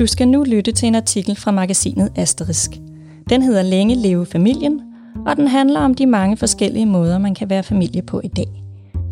Du 0.00 0.06
skal 0.06 0.28
nu 0.28 0.42
lytte 0.42 0.72
til 0.72 0.86
en 0.86 0.94
artikel 0.94 1.36
fra 1.36 1.50
magasinet 1.50 2.12
Asterisk. 2.16 2.70
Den 3.28 3.42
hedder 3.42 3.62
Længe 3.62 3.94
leve 3.94 4.26
familien, 4.26 4.80
og 5.26 5.36
den 5.36 5.48
handler 5.48 5.80
om 5.80 5.94
de 5.94 6.06
mange 6.06 6.36
forskellige 6.36 6.86
måder, 6.86 7.18
man 7.18 7.34
kan 7.34 7.50
være 7.50 7.62
familie 7.62 8.02
på 8.02 8.20
i 8.24 8.28
dag. 8.28 8.62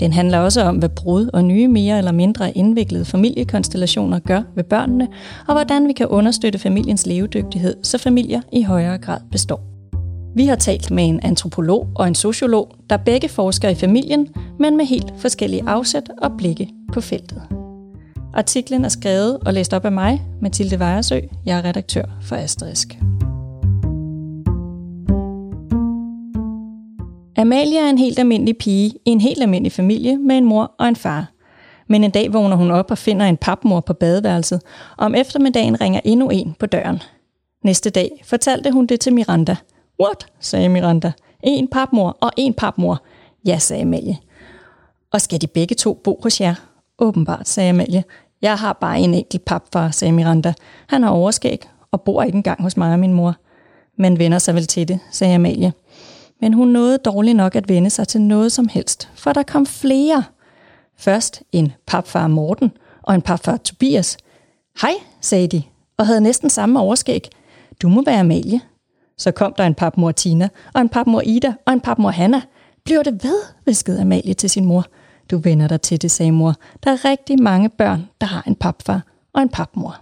Den 0.00 0.12
handler 0.12 0.38
også 0.38 0.62
om, 0.62 0.76
hvad 0.76 0.88
brud 0.88 1.30
og 1.32 1.44
nye 1.44 1.68
mere 1.68 1.98
eller 1.98 2.12
mindre 2.12 2.56
indviklede 2.56 3.04
familiekonstellationer 3.04 4.18
gør 4.18 4.42
ved 4.54 4.64
børnene, 4.64 5.08
og 5.46 5.54
hvordan 5.54 5.88
vi 5.88 5.92
kan 5.92 6.06
understøtte 6.06 6.58
familiens 6.58 7.06
levedygtighed, 7.06 7.76
så 7.82 7.98
familier 7.98 8.40
i 8.52 8.62
højere 8.62 8.98
grad 8.98 9.20
består. 9.30 9.60
Vi 10.34 10.46
har 10.46 10.56
talt 10.56 10.90
med 10.90 11.04
en 11.04 11.20
antropolog 11.22 11.88
og 11.94 12.08
en 12.08 12.14
sociolog, 12.14 12.74
der 12.90 12.96
begge 12.96 13.28
forsker 13.28 13.68
i 13.68 13.74
familien, 13.74 14.28
men 14.58 14.76
med 14.76 14.84
helt 14.84 15.12
forskellige 15.18 15.62
afsæt 15.66 16.10
og 16.22 16.32
blikke 16.38 16.68
på 16.92 17.00
feltet. 17.00 17.67
Artiklen 18.38 18.84
er 18.84 18.88
skrevet 18.88 19.38
og 19.46 19.54
læst 19.54 19.74
op 19.74 19.84
af 19.84 19.92
mig, 19.92 20.22
Mathilde 20.40 20.78
Vejersø. 20.78 21.18
Jeg 21.46 21.58
er 21.58 21.64
redaktør 21.64 22.02
for 22.22 22.36
Asterisk. 22.36 22.88
Amalia 27.36 27.80
er 27.80 27.90
en 27.90 27.98
helt 27.98 28.18
almindelig 28.18 28.58
pige 28.58 28.86
i 28.88 29.10
en 29.10 29.20
helt 29.20 29.42
almindelig 29.42 29.72
familie 29.72 30.18
med 30.18 30.38
en 30.38 30.44
mor 30.44 30.74
og 30.78 30.88
en 30.88 30.96
far. 30.96 31.32
Men 31.88 32.04
en 32.04 32.10
dag 32.10 32.32
vågner 32.32 32.56
hun 32.56 32.70
op 32.70 32.90
og 32.90 32.98
finder 32.98 33.26
en 33.26 33.36
papmor 33.36 33.80
på 33.80 33.92
badeværelset, 33.92 34.62
og 34.96 35.06
om 35.06 35.14
eftermiddagen 35.14 35.80
ringer 35.80 36.00
endnu 36.04 36.28
en 36.28 36.56
på 36.58 36.66
døren. 36.66 37.02
Næste 37.64 37.90
dag 37.90 38.22
fortalte 38.24 38.70
hun 38.70 38.86
det 38.86 39.00
til 39.00 39.12
Miranda. 39.12 39.56
What? 40.02 40.26
sagde 40.40 40.68
Miranda. 40.68 41.12
En 41.42 41.68
papmor 41.68 42.18
og 42.20 42.30
en 42.36 42.54
papmor. 42.54 43.02
Ja, 43.46 43.58
sagde 43.58 43.82
Amalie. 43.82 44.18
Og 45.12 45.20
skal 45.20 45.40
de 45.40 45.46
begge 45.46 45.74
to 45.74 46.00
bo 46.04 46.20
hos 46.22 46.40
jer? 46.40 46.54
Åbenbart, 46.98 47.48
sagde 47.48 47.70
Amalie. 47.70 48.04
Jeg 48.42 48.58
har 48.58 48.72
bare 48.72 49.00
en 49.00 49.14
enkelt 49.14 49.44
papfar, 49.44 49.90
sagde 49.90 50.12
Miranda. 50.12 50.54
Han 50.86 51.02
har 51.02 51.10
overskæg 51.10 51.68
og 51.90 52.02
bor 52.02 52.22
ikke 52.22 52.36
engang 52.36 52.62
hos 52.62 52.76
mig 52.76 52.92
og 52.92 52.98
min 52.98 53.12
mor. 53.12 53.34
Men 53.96 54.18
vender 54.18 54.38
sig 54.38 54.54
vel 54.54 54.66
til 54.66 54.88
det, 54.88 55.00
sagde 55.10 55.34
Amalie. 55.34 55.72
Men 56.40 56.54
hun 56.54 56.68
nåede 56.68 56.98
dårligt 56.98 57.36
nok 57.36 57.56
at 57.56 57.68
vende 57.68 57.90
sig 57.90 58.08
til 58.08 58.20
noget 58.20 58.52
som 58.52 58.68
helst, 58.68 59.08
for 59.14 59.32
der 59.32 59.42
kom 59.42 59.66
flere. 59.66 60.24
Først 60.96 61.42
en 61.52 61.72
papfar 61.86 62.28
Morten 62.28 62.70
og 63.02 63.14
en 63.14 63.22
papfar 63.22 63.56
Tobias. 63.56 64.16
Hej, 64.80 64.92
sagde 65.20 65.48
de, 65.48 65.62
og 65.98 66.06
havde 66.06 66.20
næsten 66.20 66.50
samme 66.50 66.80
overskæg. 66.80 67.28
Du 67.82 67.88
må 67.88 68.02
være 68.04 68.20
Amalie. 68.20 68.60
Så 69.16 69.30
kom 69.30 69.54
der 69.58 69.64
en 69.64 69.74
papmor 69.74 70.12
Tina, 70.12 70.48
og 70.74 70.80
en 70.80 70.88
papmor 70.88 71.22
Ida, 71.24 71.54
og 71.66 71.72
en 71.72 71.80
papmor 71.80 72.10
Hanna. 72.10 72.42
Bliver 72.84 73.02
det 73.02 73.24
ved, 73.24 73.40
viskede 73.66 74.00
Amalie 74.00 74.34
til 74.34 74.50
sin 74.50 74.64
mor. 74.64 74.84
Du 75.30 75.38
vender 75.38 75.68
dig 75.68 75.80
til 75.80 76.02
det, 76.02 76.10
sagde 76.10 76.32
mor. 76.32 76.54
Der 76.84 76.90
er 76.90 77.04
rigtig 77.04 77.42
mange 77.42 77.68
børn, 77.68 78.08
der 78.20 78.26
har 78.26 78.42
en 78.46 78.54
papfar 78.54 79.02
og 79.32 79.42
en 79.42 79.48
papmor. 79.48 79.96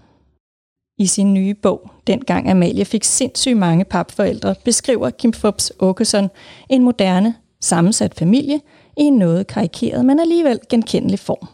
I 0.99 1.07
sin 1.07 1.35
nye 1.35 1.55
bog, 1.55 1.91
dengang 2.07 2.51
Amalie 2.51 2.85
fik 2.85 3.05
sindssygt 3.05 3.57
mange 3.57 3.85
papforældre, 3.85 4.55
beskriver 4.65 5.11
Kim 5.11 5.33
Fubs 5.33 5.73
Åkesson 5.79 6.31
en 6.69 6.83
moderne, 6.83 7.35
sammensat 7.61 8.15
familie 8.15 8.61
i 8.97 9.03
en 9.03 9.17
noget 9.17 9.47
karikeret, 9.47 10.05
men 10.05 10.21
alligevel 10.21 10.61
genkendelig 10.69 11.19
form. 11.19 11.49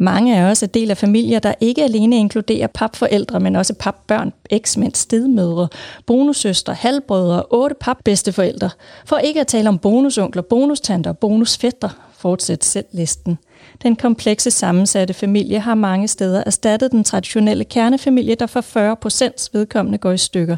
Mange 0.00 0.38
af 0.38 0.50
os 0.50 0.62
er 0.62 0.66
del 0.66 0.90
af 0.90 0.96
familier, 0.96 1.38
der 1.38 1.54
ikke 1.60 1.84
alene 1.84 2.16
inkluderer 2.16 2.66
papforældre, 2.66 3.40
men 3.40 3.56
også 3.56 3.74
papbørn, 3.74 4.32
eksmænd, 4.50 4.94
stedmødre, 4.94 5.68
bonussøstre, 6.06 6.74
halvbrødre 6.74 7.42
og 7.42 7.60
otte 7.62 7.76
papbedsteforældre. 7.80 8.70
For 9.06 9.16
ikke 9.16 9.40
at 9.40 9.46
tale 9.46 9.68
om 9.68 9.78
bonusonkler, 9.78 10.42
bonustanter 10.42 11.10
og 11.10 11.18
bonusfætter, 11.18 12.07
fortsæt 12.18 12.64
selv 12.64 12.86
listen. 12.92 13.38
Den 13.82 13.96
komplekse 13.96 14.50
sammensatte 14.50 15.14
familie 15.14 15.60
har 15.60 15.74
mange 15.74 16.08
steder 16.08 16.42
erstattet 16.46 16.92
den 16.92 17.04
traditionelle 17.04 17.64
kernefamilie, 17.64 18.34
der 18.34 18.46
for 18.46 18.60
40 18.60 18.96
procents 18.96 19.54
vedkommende 19.54 19.98
går 19.98 20.12
i 20.12 20.18
stykker. 20.18 20.56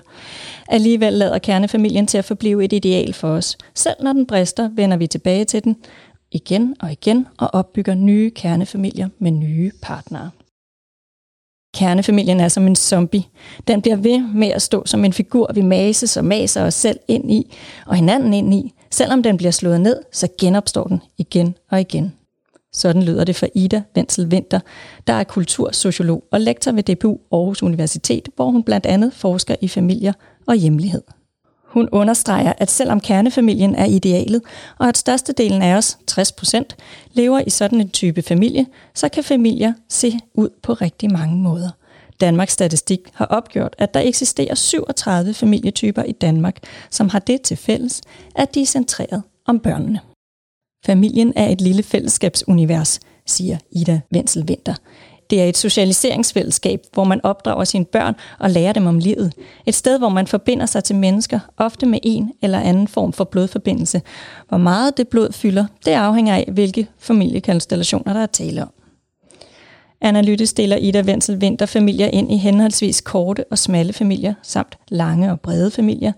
Alligevel 0.69 1.12
lader 1.12 1.39
kernefamilien 1.39 2.06
til 2.06 2.19
at 2.19 2.25
forblive 2.25 2.64
et 2.64 2.73
ideal 2.73 3.12
for 3.12 3.29
os. 3.29 3.58
Selv 3.74 3.96
når 4.02 4.12
den 4.12 4.27
brister, 4.27 4.68
vender 4.73 4.96
vi 4.96 5.07
tilbage 5.07 5.45
til 5.45 5.64
den 5.64 5.77
igen 6.30 6.77
og 6.80 6.92
igen 6.92 7.27
og 7.39 7.51
opbygger 7.52 7.95
nye 7.95 8.30
kernefamilier 8.30 9.08
med 9.18 9.30
nye 9.30 9.73
partnere. 9.83 10.30
Kernefamilien 11.74 12.40
er 12.40 12.48
som 12.48 12.67
en 12.67 12.77
zombie. 12.77 13.24
Den 13.68 13.83
bliver 13.83 13.96
ved 13.96 14.20
med 14.34 14.48
at 14.48 14.63
stå 14.63 14.86
som 14.86 15.05
en 15.05 15.13
figur, 15.13 15.51
vi 15.55 15.63
mases 15.63 16.17
og 16.17 16.24
maser 16.24 16.64
os 16.64 16.74
selv 16.74 17.01
ind 17.08 17.33
i 17.33 17.57
og 17.86 17.96
hinanden 17.96 18.34
ind 18.34 18.55
i. 18.55 18.74
Selvom 18.92 19.23
den 19.23 19.36
bliver 19.36 19.51
slået 19.51 19.80
ned, 19.80 19.96
så 20.12 20.28
genopstår 20.40 20.84
den 20.84 21.02
igen 21.18 21.55
og 21.70 21.80
igen. 21.80 22.14
Sådan 22.73 23.02
lyder 23.02 23.24
det 23.24 23.36
for 23.36 23.46
Ida 23.55 23.83
Wenzel 23.96 24.27
Winter, 24.27 24.61
der 25.06 25.12
er 25.12 25.24
kultursociolog 25.24 26.24
og 26.30 26.40
lektor 26.40 26.73
ved 26.73 26.83
DPU 26.83 27.18
Aarhus 27.33 27.62
Universitet, 27.62 28.28
hvor 28.36 28.51
hun 28.51 28.62
blandt 28.62 28.86
andet 28.86 29.12
forsker 29.12 29.55
i 29.61 29.68
familier 29.68 30.12
og 30.46 30.55
hjemlighed. 30.55 31.02
Hun 31.64 31.89
understreger, 31.92 32.52
at 32.58 32.70
selvom 32.70 33.01
kernefamilien 33.01 33.74
er 33.74 33.84
idealet, 33.84 34.42
og 34.78 34.89
at 34.89 34.98
størstedelen 34.98 35.62
af 35.62 35.77
os, 35.77 35.98
60%, 36.11 36.62
lever 37.12 37.40
i 37.46 37.51
sådan 37.51 37.80
en 37.80 37.89
type 37.89 38.22
familie, 38.22 38.67
så 38.95 39.08
kan 39.08 39.24
familier 39.24 39.72
se 39.89 40.18
ud 40.34 40.48
på 40.62 40.72
rigtig 40.72 41.12
mange 41.12 41.36
måder. 41.36 41.70
Danmarks 42.20 42.53
Statistik 42.53 43.01
har 43.13 43.25
opgjort, 43.27 43.77
at 43.79 43.95
der 43.95 44.01
eksisterer 44.01 44.55
37 44.55 45.35
familietyper 45.35 46.03
i 46.03 46.13
Danmark, 46.13 46.58
som 46.91 47.08
har 47.08 47.19
det 47.19 47.42
til 47.42 47.57
fælles, 47.57 48.01
at 48.35 48.55
de 48.55 48.63
er 48.63 48.67
centreret 48.67 49.23
om 49.47 49.58
børnene. 49.58 50.01
Familien 50.86 51.33
er 51.36 51.48
et 51.48 51.61
lille 51.61 51.83
fællesskabsunivers, 51.83 53.01
siger 53.27 53.58
Ida 53.73 54.01
Wenzel 54.14 54.45
Winter. 54.48 54.75
Det 55.31 55.41
er 55.41 55.45
et 55.45 55.57
socialiseringsfællesskab, 55.57 56.81
hvor 56.92 57.05
man 57.05 57.20
opdrager 57.25 57.64
sine 57.64 57.85
børn 57.85 58.14
og 58.39 58.51
lærer 58.51 58.73
dem 58.73 58.87
om 58.87 58.98
livet. 58.98 59.33
Et 59.67 59.75
sted, 59.75 59.98
hvor 59.98 60.08
man 60.08 60.27
forbinder 60.27 60.67
sig 60.67 60.85
til 60.85 60.97
mennesker, 60.97 61.41
ofte 61.57 61.87
med 61.87 61.98
en 62.02 62.33
eller 62.42 62.61
anden 62.61 62.89
form 62.89 63.13
for 63.13 63.25
blodforbindelse. 63.25 64.02
Hvor 64.48 64.58
meget 64.58 64.97
det 64.97 65.08
blod 65.08 65.33
fylder, 65.33 65.67
det 65.85 65.91
afhænger 65.91 66.35
af, 66.35 66.48
hvilke 66.52 66.87
familiekonstellationer 66.98 68.13
der 68.13 68.20
er 68.20 68.27
tale 68.27 68.63
om. 68.63 68.73
Analytisk 70.02 70.56
deler 70.56 70.77
Ida 70.77 71.00
Wenzel 71.00 71.36
Winter 71.36 71.66
familier 71.66 72.06
ind 72.06 72.33
i 72.33 72.36
henholdsvis 72.36 73.00
korte 73.00 73.44
og 73.50 73.58
smalle 73.58 73.92
familier, 73.92 74.34
samt 74.42 74.78
lange 74.88 75.30
og 75.30 75.40
brede 75.40 75.70
familier. 75.70 76.12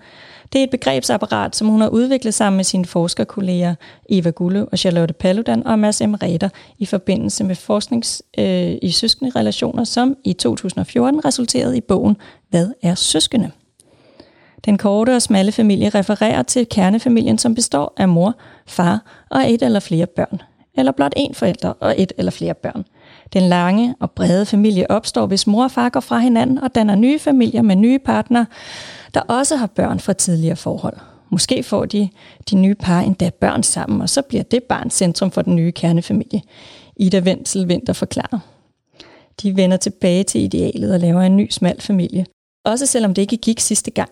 Det 0.52 0.58
er 0.58 0.64
et 0.64 0.70
begrebsapparat, 0.70 1.56
som 1.56 1.68
hun 1.68 1.80
har 1.80 1.88
udviklet 1.88 2.34
sammen 2.34 2.56
med 2.56 2.64
sine 2.64 2.84
forskerkolleger 2.84 3.74
Eva 4.08 4.30
Gulle 4.30 4.66
og 4.66 4.78
Charlotte 4.78 5.14
Paludan 5.14 5.66
og 5.66 5.78
Mads 5.78 6.00
M. 6.00 6.14
Reder 6.14 6.48
i 6.78 6.86
forbindelse 6.86 7.44
med 7.44 7.54
forskning 7.54 8.04
øh, 8.38 8.74
i 8.82 8.90
søskende 8.90 9.30
relationer, 9.36 9.84
som 9.84 10.16
i 10.24 10.32
2014 10.32 11.24
resulterede 11.24 11.76
i 11.76 11.80
bogen 11.80 12.16
Hvad 12.50 12.68
er 12.82 12.94
søskende? 12.94 13.50
Den 14.64 14.78
korte 14.78 15.16
og 15.16 15.22
smalle 15.22 15.52
familie 15.52 15.88
refererer 15.88 16.42
til 16.42 16.66
kernefamilien, 16.68 17.38
som 17.38 17.54
består 17.54 17.92
af 17.96 18.08
mor, 18.08 18.34
far 18.66 19.26
og 19.30 19.50
et 19.50 19.62
eller 19.62 19.80
flere 19.80 20.06
børn, 20.06 20.42
eller 20.74 20.92
blot 20.92 21.12
en 21.16 21.34
forælder 21.34 21.72
og 21.80 21.94
et 21.98 22.12
eller 22.18 22.32
flere 22.32 22.54
børn. 22.54 22.84
Den 23.32 23.42
lange 23.42 23.94
og 24.00 24.10
brede 24.10 24.46
familie 24.46 24.90
opstår, 24.90 25.26
hvis 25.26 25.46
mor 25.46 25.64
og 25.64 25.70
far 25.70 25.88
går 25.88 26.00
fra 26.00 26.18
hinanden 26.18 26.58
og 26.58 26.74
danner 26.74 26.94
nye 26.94 27.18
familier 27.18 27.62
med 27.62 27.76
nye 27.76 27.98
partnere, 27.98 28.46
der 29.14 29.20
også 29.20 29.56
har 29.56 29.66
børn 29.66 30.00
fra 30.00 30.12
tidligere 30.12 30.56
forhold. 30.56 30.96
Måske 31.30 31.62
får 31.62 31.84
de, 31.84 32.08
de 32.50 32.56
nye 32.56 32.74
par 32.74 33.00
endda 33.00 33.30
børn 33.30 33.62
sammen, 33.62 34.02
og 34.02 34.08
så 34.08 34.22
bliver 34.22 34.42
det 34.42 34.62
barn 34.62 34.90
centrum 34.90 35.30
for 35.30 35.42
den 35.42 35.56
nye 35.56 35.72
kernefamilie. 35.72 36.42
Ida 36.96 37.20
Wenzel 37.20 37.68
Vinter 37.68 37.92
forklarer. 37.92 38.38
De 39.42 39.56
vender 39.56 39.76
tilbage 39.76 40.24
til 40.24 40.40
idealet 40.40 40.94
og 40.94 41.00
laver 41.00 41.20
en 41.22 41.36
ny 41.36 41.50
smal 41.50 41.80
familie. 41.80 42.26
Også 42.64 42.86
selvom 42.86 43.14
det 43.14 43.22
ikke 43.22 43.36
gik 43.36 43.60
sidste 43.60 43.90
gang. 43.90 44.10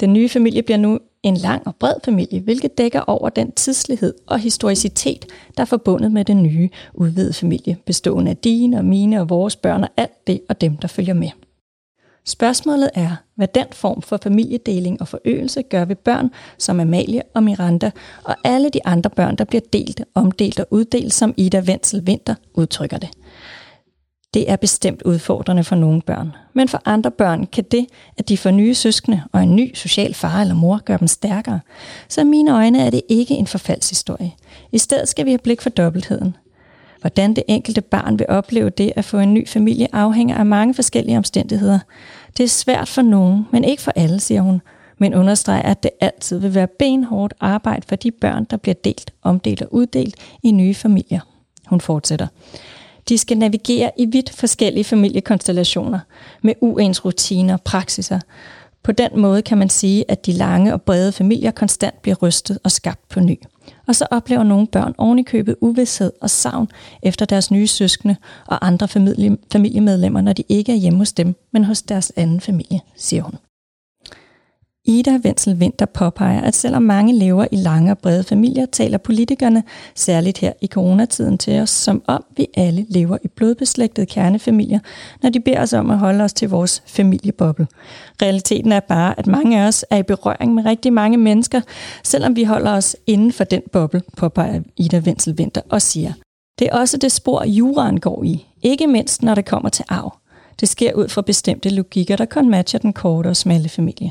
Den 0.00 0.12
nye 0.12 0.28
familie 0.28 0.62
bliver 0.62 0.78
nu 0.78 0.98
en 1.22 1.36
lang 1.36 1.66
og 1.66 1.76
bred 1.76 1.94
familie, 2.04 2.40
hvilket 2.40 2.78
dækker 2.78 3.00
over 3.00 3.28
den 3.28 3.52
tidslighed 3.52 4.14
og 4.26 4.38
historicitet, 4.38 5.26
der 5.56 5.60
er 5.62 5.66
forbundet 5.66 6.12
med 6.12 6.24
den 6.24 6.42
nye 6.42 6.68
udvidede 6.94 7.32
familie, 7.32 7.76
bestående 7.86 8.30
af 8.30 8.36
dine 8.36 8.78
og 8.78 8.84
mine 8.84 9.20
og 9.20 9.28
vores 9.28 9.56
børn 9.56 9.82
og 9.82 9.90
alt 9.96 10.26
det 10.26 10.40
og 10.48 10.60
dem, 10.60 10.76
der 10.76 10.88
følger 10.88 11.14
med. 11.14 11.30
Spørgsmålet 12.24 12.90
er, 12.94 13.16
hvad 13.36 13.48
den 13.54 13.66
form 13.72 14.02
for 14.02 14.18
familiedeling 14.22 15.00
og 15.00 15.08
forøgelse 15.08 15.62
gør 15.62 15.84
ved 15.84 15.96
børn 15.96 16.30
som 16.58 16.80
Amalie 16.80 17.22
og 17.34 17.42
Miranda 17.42 17.90
og 18.24 18.36
alle 18.44 18.70
de 18.70 18.86
andre 18.86 19.10
børn, 19.10 19.36
der 19.36 19.44
bliver 19.44 19.62
delt, 19.72 20.02
omdelt 20.14 20.60
og 20.60 20.66
uddelt, 20.70 21.14
som 21.14 21.34
Ida 21.36 21.60
Wenzel 21.60 22.02
Winter 22.02 22.34
udtrykker 22.54 22.98
det. 22.98 23.10
Det 24.34 24.50
er 24.50 24.56
bestemt 24.56 25.02
udfordrende 25.02 25.64
for 25.64 25.76
nogle 25.76 26.02
børn. 26.02 26.32
Men 26.54 26.68
for 26.68 26.82
andre 26.84 27.10
børn 27.10 27.46
kan 27.46 27.64
det, 27.70 27.86
at 28.18 28.28
de 28.28 28.38
får 28.38 28.50
nye 28.50 28.74
søskende 28.74 29.22
og 29.32 29.42
en 29.42 29.56
ny 29.56 29.74
social 29.74 30.14
far 30.14 30.40
eller 30.40 30.54
mor, 30.54 30.80
gøre 30.84 30.98
dem 30.98 31.08
stærkere. 31.08 31.60
Så 32.08 32.20
i 32.20 32.24
mine 32.24 32.54
øjne 32.54 32.82
er 32.82 32.90
det 32.90 33.02
ikke 33.08 33.34
en 33.34 33.46
forfaldshistorie. 33.46 34.32
I 34.72 34.78
stedet 34.78 35.08
skal 35.08 35.24
vi 35.24 35.30
have 35.30 35.38
blik 35.38 35.60
for 35.60 35.70
dobbeltheden. 35.70 36.36
Hvordan 37.00 37.34
det 37.34 37.44
enkelte 37.48 37.80
barn 37.80 38.18
vil 38.18 38.26
opleve 38.28 38.70
det 38.70 38.92
at 38.96 39.04
få 39.04 39.18
en 39.18 39.34
ny 39.34 39.48
familie 39.48 39.94
afhænger 39.94 40.36
af 40.36 40.46
mange 40.46 40.74
forskellige 40.74 41.18
omstændigheder. 41.18 41.78
Det 42.36 42.44
er 42.44 42.48
svært 42.48 42.88
for 42.88 43.02
nogen, 43.02 43.46
men 43.52 43.64
ikke 43.64 43.82
for 43.82 43.92
alle, 43.96 44.20
siger 44.20 44.40
hun, 44.40 44.62
men 44.98 45.14
understreger, 45.14 45.62
at 45.62 45.82
det 45.82 45.90
altid 46.00 46.38
vil 46.38 46.54
være 46.54 46.66
benhårdt 46.66 47.34
arbejde 47.40 47.86
for 47.88 47.96
de 47.96 48.10
børn, 48.10 48.44
der 48.44 48.56
bliver 48.56 48.74
delt, 48.74 49.12
omdelt 49.22 49.62
og 49.62 49.74
uddelt 49.74 50.14
i 50.42 50.50
nye 50.50 50.74
familier. 50.74 51.20
Hun 51.66 51.80
fortsætter. 51.80 52.26
De 53.10 53.18
skal 53.18 53.38
navigere 53.38 53.90
i 53.96 54.06
vidt 54.06 54.30
forskellige 54.30 54.84
familiekonstellationer 54.84 55.98
med 56.42 56.54
uens 56.60 57.04
rutiner 57.04 57.54
og 57.54 57.62
praksiser. 57.62 58.20
På 58.82 58.92
den 58.92 59.10
måde 59.16 59.42
kan 59.42 59.58
man 59.58 59.70
sige, 59.70 60.04
at 60.08 60.26
de 60.26 60.32
lange 60.32 60.72
og 60.72 60.82
brede 60.82 61.12
familier 61.12 61.50
konstant 61.50 62.02
bliver 62.02 62.16
rystet 62.22 62.58
og 62.64 62.70
skabt 62.70 63.08
på 63.08 63.20
ny. 63.20 63.38
Og 63.88 63.96
så 63.96 64.06
oplever 64.10 64.42
nogle 64.42 64.66
børn 64.66 64.94
ovenikøbet 64.98 65.56
uvidshed 65.60 66.12
og 66.20 66.30
savn 66.30 66.68
efter 67.02 67.26
deres 67.26 67.50
nye 67.50 67.66
søskende 67.66 68.16
og 68.46 68.66
andre 68.66 68.88
familie, 68.88 69.36
familiemedlemmer, 69.52 70.20
når 70.20 70.32
de 70.32 70.44
ikke 70.48 70.72
er 70.72 70.76
hjemme 70.76 70.98
hos 70.98 71.12
dem, 71.12 71.34
men 71.52 71.64
hos 71.64 71.82
deres 71.82 72.12
anden 72.16 72.40
familie, 72.40 72.80
siger 72.96 73.22
hun. 73.22 73.34
Ida 74.84 75.18
Wenzel 75.24 75.54
Winter 75.54 75.86
påpeger, 75.86 76.40
at 76.40 76.54
selvom 76.54 76.82
mange 76.82 77.18
lever 77.18 77.46
i 77.52 77.56
lange 77.56 77.90
og 77.90 77.98
brede 77.98 78.24
familier, 78.24 78.66
taler 78.66 78.98
politikerne, 78.98 79.62
særligt 79.94 80.38
her 80.38 80.52
i 80.60 80.66
coronatiden, 80.66 81.38
til 81.38 81.60
os, 81.60 81.70
som 81.70 82.02
om 82.06 82.24
vi 82.36 82.46
alle 82.54 82.86
lever 82.88 83.18
i 83.24 83.28
blodbeslægtede 83.28 84.06
kernefamilier, 84.06 84.78
når 85.22 85.30
de 85.30 85.40
beder 85.40 85.62
os 85.62 85.72
om 85.72 85.90
at 85.90 85.98
holde 85.98 86.24
os 86.24 86.32
til 86.32 86.48
vores 86.48 86.82
familieboble. 86.86 87.66
Realiteten 88.22 88.72
er 88.72 88.80
bare, 88.80 89.18
at 89.18 89.26
mange 89.26 89.60
af 89.60 89.66
os 89.66 89.84
er 89.90 89.96
i 89.96 90.02
berøring 90.02 90.54
med 90.54 90.64
rigtig 90.64 90.92
mange 90.92 91.16
mennesker, 91.16 91.60
selvom 92.04 92.36
vi 92.36 92.44
holder 92.44 92.72
os 92.72 92.96
inden 93.06 93.32
for 93.32 93.44
den 93.44 93.62
boble, 93.72 94.02
påpeger 94.16 94.60
Ida 94.76 94.98
Wenzel 94.98 95.34
Winter 95.34 95.60
og 95.68 95.82
siger, 95.82 96.12
det 96.58 96.68
er 96.72 96.78
også 96.78 96.96
det 96.96 97.12
spor, 97.12 97.44
juraen 97.44 98.00
går 98.00 98.24
i, 98.24 98.46
ikke 98.62 98.86
mindst 98.86 99.22
når 99.22 99.34
det 99.34 99.44
kommer 99.44 99.68
til 99.68 99.84
arv. 99.88 100.16
Det 100.60 100.68
sker 100.68 100.92
ud 100.94 101.08
fra 101.08 101.22
bestemte 101.22 101.68
logikker, 101.68 102.16
der 102.16 102.24
kun 102.24 102.50
matcher 102.50 102.78
den 102.78 102.92
korte 102.92 103.28
og 103.28 103.36
smalle 103.36 103.68
familie. 103.68 104.10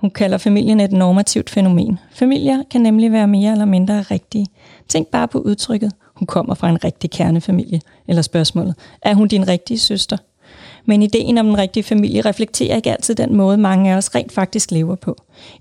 Hun 0.00 0.10
kalder 0.10 0.38
familien 0.38 0.80
et 0.80 0.92
normativt 0.92 1.50
fænomen. 1.50 1.98
Familier 2.12 2.62
kan 2.70 2.80
nemlig 2.80 3.12
være 3.12 3.28
mere 3.28 3.52
eller 3.52 3.64
mindre 3.64 4.02
rigtige. 4.02 4.46
Tænk 4.88 5.08
bare 5.08 5.28
på 5.28 5.38
udtrykket, 5.38 5.92
hun 6.14 6.26
kommer 6.26 6.54
fra 6.54 6.68
en 6.68 6.84
rigtig 6.84 7.10
kernefamilie, 7.10 7.80
eller 8.08 8.22
spørgsmålet, 8.22 8.74
er 9.02 9.14
hun 9.14 9.28
din 9.28 9.48
rigtige 9.48 9.78
søster? 9.78 10.16
Men 10.84 11.02
ideen 11.02 11.38
om 11.38 11.46
den 11.46 11.58
rigtige 11.58 11.82
familie 11.82 12.20
reflekterer 12.20 12.76
ikke 12.76 12.92
altid 12.92 13.14
den 13.14 13.36
måde, 13.36 13.56
mange 13.56 13.92
af 13.92 13.96
os 13.96 14.14
rent 14.14 14.32
faktisk 14.32 14.70
lever 14.70 14.94
på. 14.94 15.16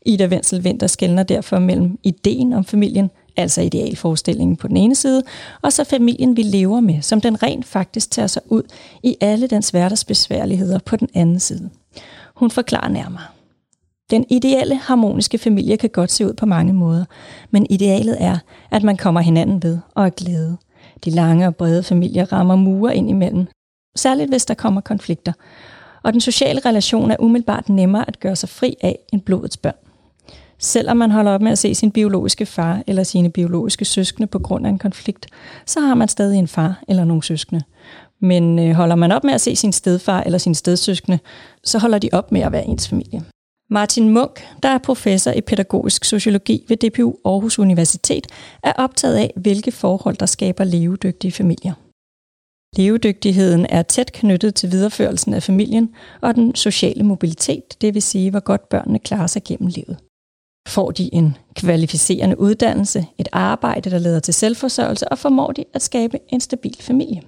Ida 0.06 0.26
Wenzel 0.26 0.62
Winter 0.62 0.88
skældner 0.88 1.24
derfor 1.24 1.60
mellem 1.60 2.00
ideen 2.04 2.54
om 2.54 2.66
familien, 2.66 3.12
altså 3.38 3.62
idealforestillingen 3.62 4.56
på 4.56 4.68
den 4.68 4.78
ene 4.78 4.96
side, 4.96 5.24
og 5.62 5.74
så 5.74 5.84
familien, 5.84 6.38
vi 6.38 6.42
lever 6.42 6.80
med, 6.80 7.02
som 7.02 7.22
den 7.22 7.44
rent 7.44 7.66
faktisk 7.66 8.12
tager 8.12 8.28
sig 8.28 8.42
ud 8.46 8.64
i 9.04 9.16
alle 9.22 9.48
dens 9.48 9.70
hverdagsbesværligheder 9.70 10.80
på 10.80 10.96
den 10.96 11.10
anden 11.14 11.40
side. 11.40 11.70
Hun 12.34 12.52
forklarer 12.52 12.90
nærmere. 12.90 13.24
Den 14.12 14.26
ideelle 14.30 14.76
harmoniske 14.76 15.38
familie 15.38 15.78
kan 15.78 15.90
godt 15.90 16.12
se 16.12 16.26
ud 16.26 16.34
på 16.34 16.46
mange 16.46 16.74
måder, 16.74 17.06
men 17.52 17.68
idealet 17.70 18.18
er, 18.20 18.38
at 18.72 18.84
man 18.84 18.98
kommer 18.98 19.22
hinanden 19.22 19.64
ved 19.64 19.80
og 19.96 20.06
er 20.06 20.10
glæde. 20.10 20.58
De 21.06 21.10
lange 21.10 21.48
og 21.48 21.56
brede 21.56 21.84
familier 21.84 22.34
rammer 22.34 22.56
mure 22.56 22.96
ind 22.96 23.10
imellem, 23.10 23.48
særligt 23.96 24.30
hvis 24.30 24.46
der 24.46 24.54
kommer 24.54 24.82
konflikter, 24.82 25.34
og 26.04 26.14
den 26.14 26.22
sociale 26.22 26.62
relation 26.66 27.12
er 27.12 27.16
umiddelbart 27.20 27.70
nemmere 27.70 28.08
at 28.08 28.20
gøre 28.20 28.36
sig 28.36 28.50
fri 28.50 28.76
af 28.82 29.00
end 29.14 29.22
blodets 29.22 29.58
børn. 29.58 29.76
Selvom 30.60 30.98
man 30.98 31.12
holder 31.12 31.32
op 31.32 31.42
med 31.42 31.52
at 31.52 31.58
se 31.58 31.76
sin 31.76 31.92
biologiske 31.92 32.46
far 32.46 32.84
eller 32.88 33.04
sine 33.04 33.30
biologiske 33.30 33.86
søskende 33.86 34.28
på 34.28 34.40
grund 34.40 34.66
af 34.66 34.70
en 34.70 34.80
konflikt, 34.80 35.28
så 35.66 35.80
har 35.80 35.96
man 35.96 36.08
stadig 36.08 36.40
en 36.40 36.48
far 36.48 36.84
eller 36.88 37.04
nogle 37.04 37.24
søskende. 37.24 37.62
Men 38.22 38.60
øh, 38.60 38.76
holder 38.76 38.96
man 38.96 39.12
op 39.12 39.24
med 39.24 39.34
at 39.34 39.42
se 39.42 39.56
sin 39.56 39.74
stedfar 39.74 40.22
eller 40.22 40.38
sin 40.38 40.56
stedsøskende, 40.56 41.20
så 41.64 41.80
holder 41.80 42.00
de 42.00 42.10
op 42.14 42.32
med 42.32 42.42
at 42.42 42.52
være 42.52 42.66
ens 42.66 42.88
familie. 42.88 43.24
Martin 43.70 44.10
Munk, 44.10 44.48
der 44.64 44.70
er 44.70 44.78
professor 44.78 45.32
i 45.32 45.42
pædagogisk 45.42 46.06
sociologi 46.06 46.66
ved 46.68 46.78
DPU 46.78 47.16
Aarhus 47.26 47.60
Universitet, 47.60 48.28
er 48.64 48.74
optaget 48.74 49.16
af, 49.16 49.34
hvilke 49.36 49.72
forhold, 49.72 50.18
der 50.18 50.26
skaber 50.26 50.64
levedygtige 50.64 51.32
familier. 51.32 51.74
Levedygtigheden 52.78 53.66
er 53.70 53.82
tæt 53.82 54.12
knyttet 54.14 54.56
til 54.56 54.72
videreførelsen 54.72 55.34
af 55.34 55.44
familien 55.44 55.96
og 56.22 56.36
den 56.36 56.56
sociale 56.56 57.04
mobilitet, 57.04 57.82
det 57.82 57.94
vil 57.94 58.02
sige, 58.02 58.32
hvor 58.32 58.40
godt 58.40 58.70
børnene 58.70 59.00
klarer 59.00 59.28
sig 59.28 59.44
gennem 59.44 59.68
livet. 59.68 59.98
Får 60.68 60.92
de 60.92 61.14
en 61.14 61.38
kvalificerende 61.56 62.40
uddannelse, 62.40 63.06
et 63.18 63.30
arbejde, 63.32 63.90
der 63.90 64.00
leder 64.00 64.20
til 64.20 64.34
selvforsørgelse, 64.34 65.08
og 65.10 65.18
formår 65.18 65.52
de 65.52 65.66
at 65.74 65.82
skabe 65.82 66.20
en 66.30 66.42
stabil 66.42 66.78
familie. 66.80 67.22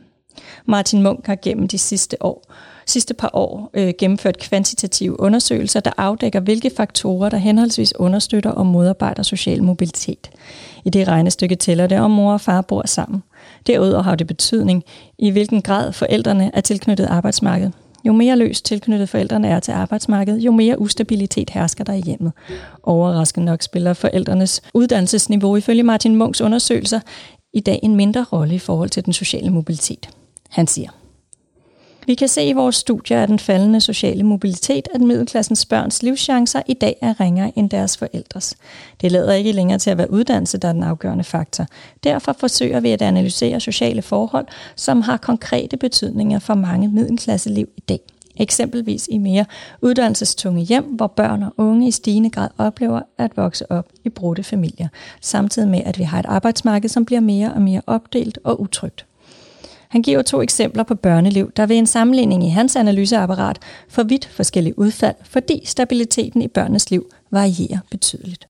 Martin 0.69 1.03
Munk 1.03 1.25
har 1.25 1.37
gennem 1.41 1.67
de 1.67 1.77
sidste 1.77 2.25
år 2.25 2.43
sidste 2.89 3.13
par 3.13 3.29
år 3.33 3.69
øh, 3.73 3.93
gennemført 3.99 4.39
kvantitative 4.39 5.19
undersøgelser, 5.19 5.79
der 5.79 5.91
afdækker, 5.97 6.39
hvilke 6.39 6.71
faktorer, 6.77 7.29
der 7.29 7.37
henholdsvis 7.37 7.93
understøtter 7.95 8.49
og 8.49 8.65
modarbejder 8.65 9.23
social 9.23 9.63
mobilitet. 9.63 10.29
I 10.85 10.89
det 10.89 11.07
regnestykke 11.07 11.55
tæller 11.55 11.87
det, 11.87 11.99
om 11.99 12.11
mor 12.11 12.33
og 12.33 12.41
far 12.41 12.61
bor 12.61 12.87
sammen. 12.87 13.23
Derudover 13.67 14.03
har 14.03 14.15
det 14.15 14.27
betydning, 14.27 14.83
i 15.19 15.29
hvilken 15.29 15.61
grad 15.61 15.93
forældrene 15.93 16.51
er 16.53 16.61
tilknyttet 16.61 17.05
arbejdsmarkedet. 17.05 17.73
Jo 18.05 18.13
mere 18.13 18.37
løst 18.37 18.65
tilknyttet 18.65 19.09
forældrene 19.09 19.47
er 19.47 19.59
til 19.59 19.71
arbejdsmarkedet, 19.71 20.39
jo 20.39 20.51
mere 20.51 20.81
ustabilitet 20.81 21.49
hersker 21.49 21.83
der 21.83 21.93
i 21.93 22.01
hjemmet. 22.01 22.31
Overraskende 22.83 23.45
nok 23.45 23.61
spiller 23.61 23.93
forældrenes 23.93 24.61
uddannelsesniveau 24.73 25.55
ifølge 25.55 25.83
Martin 25.83 26.15
Munks 26.15 26.41
undersøgelser 26.41 26.99
i 27.53 27.59
dag 27.59 27.79
en 27.83 27.95
mindre 27.95 28.25
rolle 28.33 28.55
i 28.55 28.59
forhold 28.59 28.89
til 28.89 29.05
den 29.05 29.13
sociale 29.13 29.49
mobilitet. 29.49 30.09
Han 30.49 30.67
siger, 30.67 30.89
vi 32.09 32.15
kan 32.15 32.27
se 32.27 32.43
i 32.43 32.53
vores 32.53 32.75
studier 32.75 33.21
af 33.21 33.27
den 33.27 33.39
faldende 33.39 33.81
sociale 33.81 34.23
mobilitet, 34.23 34.87
at 34.93 35.01
middelklassens 35.01 35.65
børns 35.65 36.03
livschancer 36.03 36.61
i 36.67 36.73
dag 36.73 36.97
er 37.01 37.19
ringere 37.19 37.51
end 37.55 37.69
deres 37.69 37.97
forældres. 37.97 38.55
Det 39.01 39.11
lader 39.11 39.33
ikke 39.33 39.51
længere 39.51 39.79
til 39.79 39.89
at 39.89 39.97
være 39.97 40.11
uddannelse, 40.11 40.57
der 40.57 40.67
er 40.67 40.73
den 40.73 40.83
afgørende 40.83 41.23
faktor. 41.23 41.65
Derfor 42.03 42.33
forsøger 42.39 42.79
vi 42.79 42.91
at 42.91 43.01
analysere 43.01 43.59
sociale 43.59 44.01
forhold, 44.01 44.47
som 44.75 45.01
har 45.01 45.17
konkrete 45.17 45.77
betydninger 45.77 46.39
for 46.39 46.53
mange 46.53 46.87
middelklasseliv 46.87 47.69
i 47.77 47.81
dag. 47.81 47.99
Eksempelvis 48.37 49.07
i 49.11 49.17
mere 49.17 49.45
uddannelsestunge 49.81 50.61
hjem, 50.61 50.83
hvor 50.83 51.07
børn 51.07 51.43
og 51.43 51.53
unge 51.57 51.87
i 51.87 51.91
stigende 51.91 52.29
grad 52.29 52.49
oplever 52.57 53.01
at 53.17 53.37
vokse 53.37 53.71
op 53.71 53.89
i 54.03 54.09
brudte 54.09 54.43
familier, 54.43 54.87
samtidig 55.21 55.69
med 55.69 55.81
at 55.85 55.99
vi 55.99 56.03
har 56.03 56.19
et 56.19 56.25
arbejdsmarked, 56.25 56.89
som 56.89 57.05
bliver 57.05 57.21
mere 57.21 57.53
og 57.53 57.61
mere 57.61 57.81
opdelt 57.87 58.39
og 58.43 58.61
utrygt. 58.61 59.05
Han 59.89 60.01
giver 60.01 60.21
to 60.21 60.41
eksempler 60.41 60.83
på 60.83 60.95
børneliv, 60.95 61.51
der 61.51 61.65
ved 61.65 61.75
en 61.75 61.87
sammenligning 61.87 62.45
i 62.45 62.49
hans 62.49 62.75
analyseapparat 62.75 63.59
får 63.89 64.03
vidt 64.03 64.25
forskellige 64.25 64.79
udfald, 64.79 65.15
fordi 65.23 65.61
stabiliteten 65.65 66.41
i 66.41 66.47
børnenes 66.47 66.91
liv 66.91 67.11
varierer 67.31 67.79
betydeligt. 67.91 68.47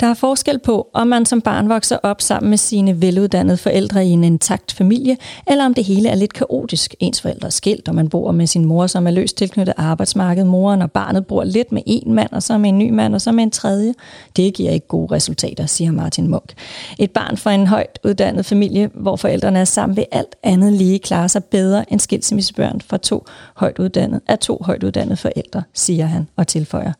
Der 0.00 0.06
er 0.06 0.14
forskel 0.14 0.58
på, 0.58 0.90
om 0.92 1.06
man 1.06 1.26
som 1.26 1.40
barn 1.40 1.68
vokser 1.68 1.98
op 2.02 2.20
sammen 2.20 2.50
med 2.50 2.58
sine 2.58 3.00
veluddannede 3.00 3.56
forældre 3.56 4.06
i 4.06 4.10
en 4.10 4.24
intakt 4.24 4.72
familie, 4.72 5.16
eller 5.46 5.64
om 5.64 5.74
det 5.74 5.84
hele 5.84 6.08
er 6.08 6.14
lidt 6.14 6.32
kaotisk. 6.32 6.94
Ens 7.00 7.20
forældre 7.22 7.46
er 7.46 7.50
skilt, 7.50 7.88
og 7.88 7.94
man 7.94 8.08
bor 8.08 8.32
med 8.32 8.46
sin 8.46 8.64
mor, 8.64 8.86
som 8.86 9.06
er 9.06 9.10
løst 9.10 9.36
tilknyttet 9.36 9.74
arbejdsmarkedet. 9.76 10.46
Moren 10.48 10.82
og 10.82 10.92
barnet 10.92 11.26
bor 11.26 11.44
lidt 11.44 11.72
med 11.72 11.82
en 11.86 12.14
mand, 12.14 12.32
og 12.32 12.42
så 12.42 12.58
med 12.58 12.68
en 12.68 12.78
ny 12.78 12.90
mand, 12.90 13.14
og 13.14 13.20
så 13.20 13.32
med 13.32 13.44
en 13.44 13.50
tredje. 13.50 13.94
Det 14.36 14.54
giver 14.54 14.70
ikke 14.70 14.88
gode 14.88 15.14
resultater, 15.14 15.66
siger 15.66 15.92
Martin 15.92 16.28
Munk. 16.28 16.54
Et 16.98 17.10
barn 17.10 17.36
fra 17.36 17.52
en 17.52 17.66
højt 17.66 17.98
uddannet 18.04 18.46
familie, 18.46 18.90
hvor 18.94 19.16
forældrene 19.16 19.58
er 19.58 19.64
sammen, 19.64 19.96
vil 19.96 20.06
alt 20.12 20.36
andet 20.42 20.72
lige 20.72 20.98
klare 20.98 21.28
sig 21.28 21.44
bedre 21.44 21.92
end 21.92 22.00
skilsmissebørn 22.00 22.80
fra 22.80 22.96
to 22.96 23.26
højt 23.56 23.78
uddannede, 23.78 24.20
af 24.26 24.38
to 24.38 24.58
højt 24.60 24.82
uddannede 24.82 25.16
forældre, 25.16 25.62
siger 25.74 26.06
han 26.06 26.28
og 26.36 26.46
tilføjer. 26.46 26.92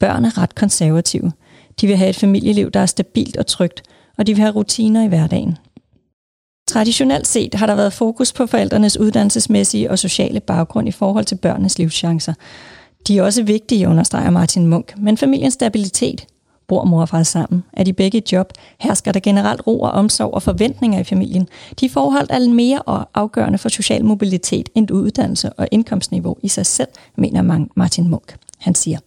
Børn 0.00 0.24
er 0.24 0.38
ret 0.38 0.54
konservative. 0.54 1.32
De 1.80 1.86
vil 1.86 1.96
have 1.96 2.10
et 2.10 2.16
familieliv, 2.16 2.70
der 2.70 2.80
er 2.80 2.86
stabilt 2.86 3.36
og 3.36 3.46
trygt, 3.46 3.82
og 4.18 4.26
de 4.26 4.34
vil 4.34 4.40
have 4.40 4.54
rutiner 4.54 5.04
i 5.04 5.08
hverdagen. 5.08 5.56
Traditionelt 6.68 7.26
set 7.26 7.54
har 7.54 7.66
der 7.66 7.74
været 7.74 7.92
fokus 7.92 8.32
på 8.32 8.46
forældrenes 8.46 8.96
uddannelsesmæssige 8.96 9.90
og 9.90 9.98
sociale 9.98 10.40
baggrund 10.40 10.88
i 10.88 10.92
forhold 10.92 11.24
til 11.24 11.34
børnenes 11.34 11.78
livschancer. 11.78 12.34
De 13.08 13.18
er 13.18 13.22
også 13.22 13.42
vigtige, 13.42 13.88
understreger 13.88 14.30
Martin 14.30 14.66
Munk, 14.66 14.94
men 14.98 15.18
familiens 15.18 15.54
stabilitet, 15.54 16.26
bor 16.68 16.84
mor 16.84 17.00
og 17.00 17.08
far 17.08 17.22
sammen, 17.22 17.64
er 17.72 17.84
de 17.84 17.92
begge 17.92 18.18
i 18.18 18.22
job, 18.32 18.52
hersker 18.78 19.12
der 19.12 19.20
generelt 19.20 19.66
ro 19.66 19.80
og 19.80 19.90
omsorg 19.90 20.34
og 20.34 20.42
forventninger 20.42 21.00
i 21.00 21.04
familien. 21.04 21.48
De 21.80 21.90
forhold 21.90 22.26
er 22.30 22.48
mere 22.48 22.82
og 22.82 23.08
afgørende 23.14 23.58
for 23.58 23.68
social 23.68 24.04
mobilitet 24.04 24.68
end 24.74 24.90
uddannelse 24.90 25.52
og 25.52 25.68
indkomstniveau 25.70 26.36
i 26.42 26.48
sig 26.48 26.66
selv, 26.66 26.88
mener 27.16 27.66
Martin 27.76 28.08
Munk. 28.08 28.36
Han 28.58 28.74
siger, 28.74 28.98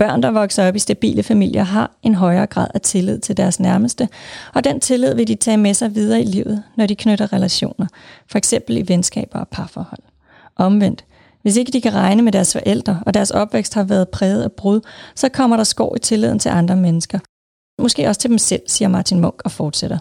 Børn, 0.00 0.22
der 0.22 0.30
vokser 0.30 0.68
op 0.68 0.76
i 0.76 0.78
stabile 0.78 1.22
familier, 1.22 1.62
har 1.62 1.90
en 2.02 2.14
højere 2.14 2.46
grad 2.46 2.66
af 2.74 2.80
tillid 2.80 3.18
til 3.18 3.36
deres 3.36 3.60
nærmeste, 3.60 4.08
og 4.54 4.64
den 4.64 4.80
tillid 4.80 5.14
vil 5.14 5.28
de 5.28 5.34
tage 5.34 5.56
med 5.56 5.74
sig 5.74 5.94
videre 5.94 6.20
i 6.20 6.24
livet, 6.24 6.62
når 6.76 6.86
de 6.86 6.94
knytter 6.94 7.32
relationer, 7.32 7.86
for 8.26 8.38
eksempel 8.38 8.76
i 8.76 8.88
venskaber 8.88 9.38
og 9.38 9.48
parforhold. 9.48 10.00
Omvendt, 10.56 11.04
hvis 11.42 11.56
ikke 11.56 11.72
de 11.72 11.80
kan 11.80 11.94
regne 11.94 12.22
med 12.22 12.32
deres 12.32 12.52
forældre, 12.52 13.02
og 13.06 13.14
deres 13.14 13.30
opvækst 13.30 13.74
har 13.74 13.84
været 13.84 14.08
præget 14.08 14.42
af 14.42 14.52
brud, 14.52 14.80
så 15.14 15.28
kommer 15.28 15.56
der 15.56 15.64
skår 15.64 15.96
i 15.96 15.98
tilliden 15.98 16.38
til 16.38 16.48
andre 16.48 16.76
mennesker. 16.76 17.18
Måske 17.82 18.08
også 18.08 18.20
til 18.20 18.30
dem 18.30 18.38
selv, 18.38 18.62
siger 18.66 18.88
Martin 18.88 19.20
Munk 19.20 19.42
og 19.44 19.50
fortsætter. 19.50 19.98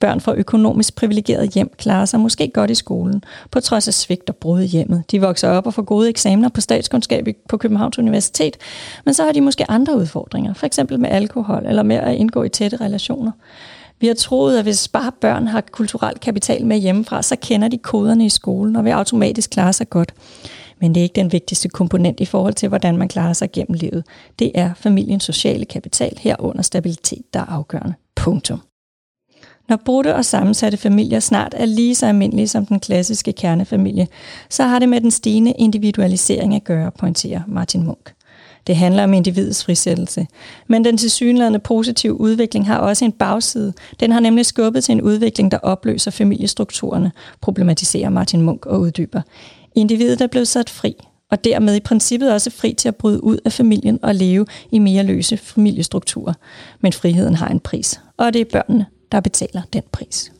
Børn 0.00 0.20
fra 0.20 0.34
økonomisk 0.34 0.96
privilegeret 0.96 1.50
hjem 1.50 1.70
klarer 1.78 2.04
sig 2.04 2.20
måske 2.20 2.50
godt 2.54 2.70
i 2.70 2.74
skolen, 2.74 3.24
på 3.50 3.60
trods 3.60 3.88
af 3.88 3.94
svigt 3.94 4.30
og 4.30 4.36
brud 4.36 4.60
i 4.60 4.66
hjemmet. 4.66 5.04
De 5.10 5.20
vokser 5.20 5.48
op 5.48 5.66
og 5.66 5.74
får 5.74 5.82
gode 5.82 6.08
eksamener 6.08 6.48
på 6.48 6.60
statskundskab 6.60 7.26
på 7.48 7.56
Københavns 7.56 7.98
Universitet, 7.98 8.56
men 9.04 9.14
så 9.14 9.24
har 9.24 9.32
de 9.32 9.40
måske 9.40 9.70
andre 9.70 9.96
udfordringer, 9.96 10.54
for 10.54 10.66
eksempel 10.66 11.00
med 11.00 11.10
alkohol 11.10 11.66
eller 11.66 11.82
med 11.82 11.96
at 11.96 12.14
indgå 12.14 12.42
i 12.42 12.48
tætte 12.48 12.76
relationer. 12.76 13.32
Vi 14.00 14.06
har 14.06 14.14
troet, 14.14 14.58
at 14.58 14.64
hvis 14.64 14.88
bare 14.88 15.12
børn 15.20 15.46
har 15.46 15.60
kulturel 15.60 16.18
kapital 16.18 16.66
med 16.66 16.78
hjemmefra, 16.78 17.22
så 17.22 17.36
kender 17.36 17.68
de 17.68 17.78
koderne 17.78 18.26
i 18.26 18.28
skolen 18.28 18.76
og 18.76 18.84
vil 18.84 18.90
automatisk 18.90 19.50
klare 19.50 19.72
sig 19.72 19.90
godt. 19.90 20.14
Men 20.80 20.94
det 20.94 21.00
er 21.00 21.04
ikke 21.04 21.20
den 21.20 21.32
vigtigste 21.32 21.68
komponent 21.68 22.20
i 22.20 22.24
forhold 22.24 22.54
til, 22.54 22.68
hvordan 22.68 22.96
man 22.96 23.08
klarer 23.08 23.32
sig 23.32 23.52
gennem 23.52 23.74
livet. 23.80 24.04
Det 24.38 24.52
er 24.54 24.74
familiens 24.74 25.24
sociale 25.24 25.64
kapital 25.64 26.18
herunder 26.20 26.62
stabilitet, 26.62 27.34
der 27.34 27.40
er 27.40 27.46
afgørende. 27.46 27.94
Punktum. 28.16 28.60
Når 29.68 29.76
brudte 29.84 30.14
og 30.14 30.24
sammensatte 30.24 30.78
familier 30.78 31.20
snart 31.20 31.54
er 31.56 31.66
lige 31.66 31.94
så 31.94 32.06
almindelige 32.06 32.48
som 32.48 32.66
den 32.66 32.80
klassiske 32.80 33.32
kernefamilie, 33.32 34.08
så 34.50 34.64
har 34.64 34.78
det 34.78 34.88
med 34.88 35.00
den 35.00 35.10
stigende 35.10 35.52
individualisering 35.52 36.54
at 36.54 36.64
gøre, 36.64 36.90
pointerer 36.90 37.40
Martin 37.48 37.82
Munk. 37.82 38.14
Det 38.66 38.76
handler 38.76 39.04
om 39.04 39.12
individets 39.14 39.64
frisættelse. 39.64 40.26
Men 40.66 40.84
den 40.84 40.96
tilsyneladende 40.96 41.58
positive 41.58 42.20
udvikling 42.20 42.66
har 42.66 42.78
også 42.78 43.04
en 43.04 43.12
bagside. 43.12 43.72
Den 44.00 44.12
har 44.12 44.20
nemlig 44.20 44.46
skubbet 44.46 44.84
til 44.84 44.92
en 44.92 45.02
udvikling, 45.02 45.50
der 45.50 45.58
opløser 45.58 46.10
familiestrukturerne, 46.10 47.12
problematiserer 47.40 48.08
Martin 48.08 48.40
Munk 48.40 48.66
og 48.66 48.80
uddyber. 48.80 49.20
Individet 49.74 50.20
er 50.20 50.26
blevet 50.26 50.48
sat 50.48 50.70
fri, 50.70 50.94
og 51.30 51.44
dermed 51.44 51.76
i 51.76 51.80
princippet 51.80 52.32
også 52.32 52.50
fri 52.50 52.74
til 52.74 52.88
at 52.88 52.96
bryde 52.96 53.24
ud 53.24 53.38
af 53.44 53.52
familien 53.52 53.98
og 54.02 54.14
leve 54.14 54.46
i 54.72 54.78
mere 54.78 55.02
løse 55.02 55.36
familiestrukturer. 55.36 56.32
Men 56.80 56.92
friheden 56.92 57.34
har 57.34 57.48
en 57.48 57.60
pris, 57.60 58.00
og 58.16 58.32
det 58.32 58.40
er 58.40 58.44
børnene, 58.52 58.86
der 59.12 59.20
betaler 59.20 59.62
den 59.72 59.82
pris. 59.92 60.32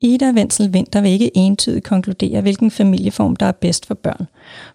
Ida 0.00 0.30
Wenzel 0.30 0.70
Winter 0.70 1.00
vil 1.00 1.10
ikke 1.10 1.36
entydigt 1.36 1.84
konkludere, 1.84 2.40
hvilken 2.40 2.70
familieform, 2.70 3.36
der 3.36 3.46
er 3.46 3.52
bedst 3.52 3.86
for 3.86 3.94
børn. 3.94 4.26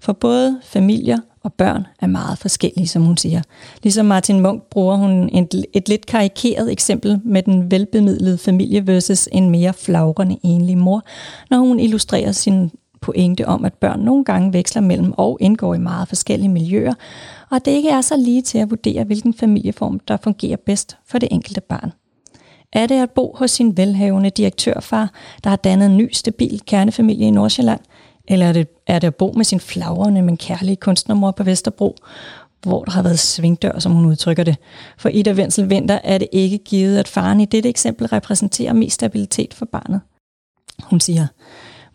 For 0.01 0.13
både 0.13 0.59
familier 0.63 1.17
og 1.43 1.53
børn 1.53 1.87
er 2.01 2.07
meget 2.07 2.37
forskellige, 2.37 2.87
som 2.87 3.01
hun 3.01 3.17
siger. 3.17 3.41
Ligesom 3.83 4.05
Martin 4.05 4.39
Munk 4.39 4.63
bruger 4.63 4.95
hun 4.95 5.29
et, 5.33 5.65
et 5.73 5.89
lidt 5.89 6.05
karikeret 6.05 6.71
eksempel 6.71 7.19
med 7.23 7.43
den 7.43 7.71
velbemidlede 7.71 8.37
familie 8.37 8.87
versus 8.87 9.29
en 9.31 9.49
mere 9.49 9.73
flagrende 9.73 10.37
enlig 10.43 10.77
mor, 10.77 11.03
når 11.49 11.57
hun 11.57 11.79
illustrerer 11.79 12.31
sin 12.31 12.71
pointe 13.01 13.47
om, 13.47 13.65
at 13.65 13.73
børn 13.73 13.99
nogle 13.99 14.25
gange 14.25 14.53
veksler 14.53 14.81
mellem 14.81 15.13
og 15.17 15.37
indgår 15.41 15.73
i 15.73 15.79
meget 15.79 16.07
forskellige 16.07 16.49
miljøer, 16.49 16.93
og 17.51 17.65
det 17.65 17.71
ikke 17.71 17.89
er 17.89 18.01
så 18.01 18.17
lige 18.17 18.41
til 18.41 18.57
at 18.57 18.69
vurdere, 18.69 19.03
hvilken 19.03 19.33
familieform, 19.33 19.99
der 19.99 20.17
fungerer 20.23 20.57
bedst 20.65 20.97
for 21.05 21.17
det 21.17 21.29
enkelte 21.31 21.61
barn. 21.61 21.91
Er 22.73 22.87
det 22.87 23.01
at 23.01 23.11
bo 23.11 23.35
hos 23.37 23.51
sin 23.51 23.77
velhavende 23.77 24.29
direktørfar, 24.29 25.11
der 25.43 25.49
har 25.49 25.57
dannet 25.57 25.85
en 25.85 25.97
ny, 25.97 26.09
stabil 26.13 26.61
kernefamilie 26.65 27.27
i 27.27 27.31
Nordsjælland? 27.31 27.79
Eller 28.27 28.45
er 28.45 28.53
det, 28.53 28.67
er 28.87 28.99
det 28.99 29.07
at 29.07 29.15
bo 29.15 29.33
med 29.35 29.45
sin 29.45 29.59
flagrende, 29.59 30.21
men 30.21 30.37
kærlige 30.37 30.75
kunstnermor 30.75 31.31
på 31.31 31.43
Vesterbro, 31.43 31.95
hvor 32.63 32.83
der 32.83 32.91
har 32.91 33.01
været 33.01 33.19
svingdør, 33.19 33.79
som 33.79 33.91
hun 33.91 34.05
udtrykker 34.05 34.43
det. 34.43 34.55
For 34.97 35.09
Ida 35.09 35.31
Wenzel 35.31 35.69
Vinter 35.69 35.99
er 36.03 36.17
det 36.17 36.27
ikke 36.31 36.57
givet, 36.57 36.97
at 36.97 37.07
faren 37.07 37.39
i 37.39 37.45
dette 37.45 37.69
eksempel 37.69 38.07
repræsenterer 38.07 38.73
mest 38.73 38.95
stabilitet 38.95 39.53
for 39.53 39.65
barnet. 39.65 40.01
Hun 40.83 40.99
siger, 40.99 41.27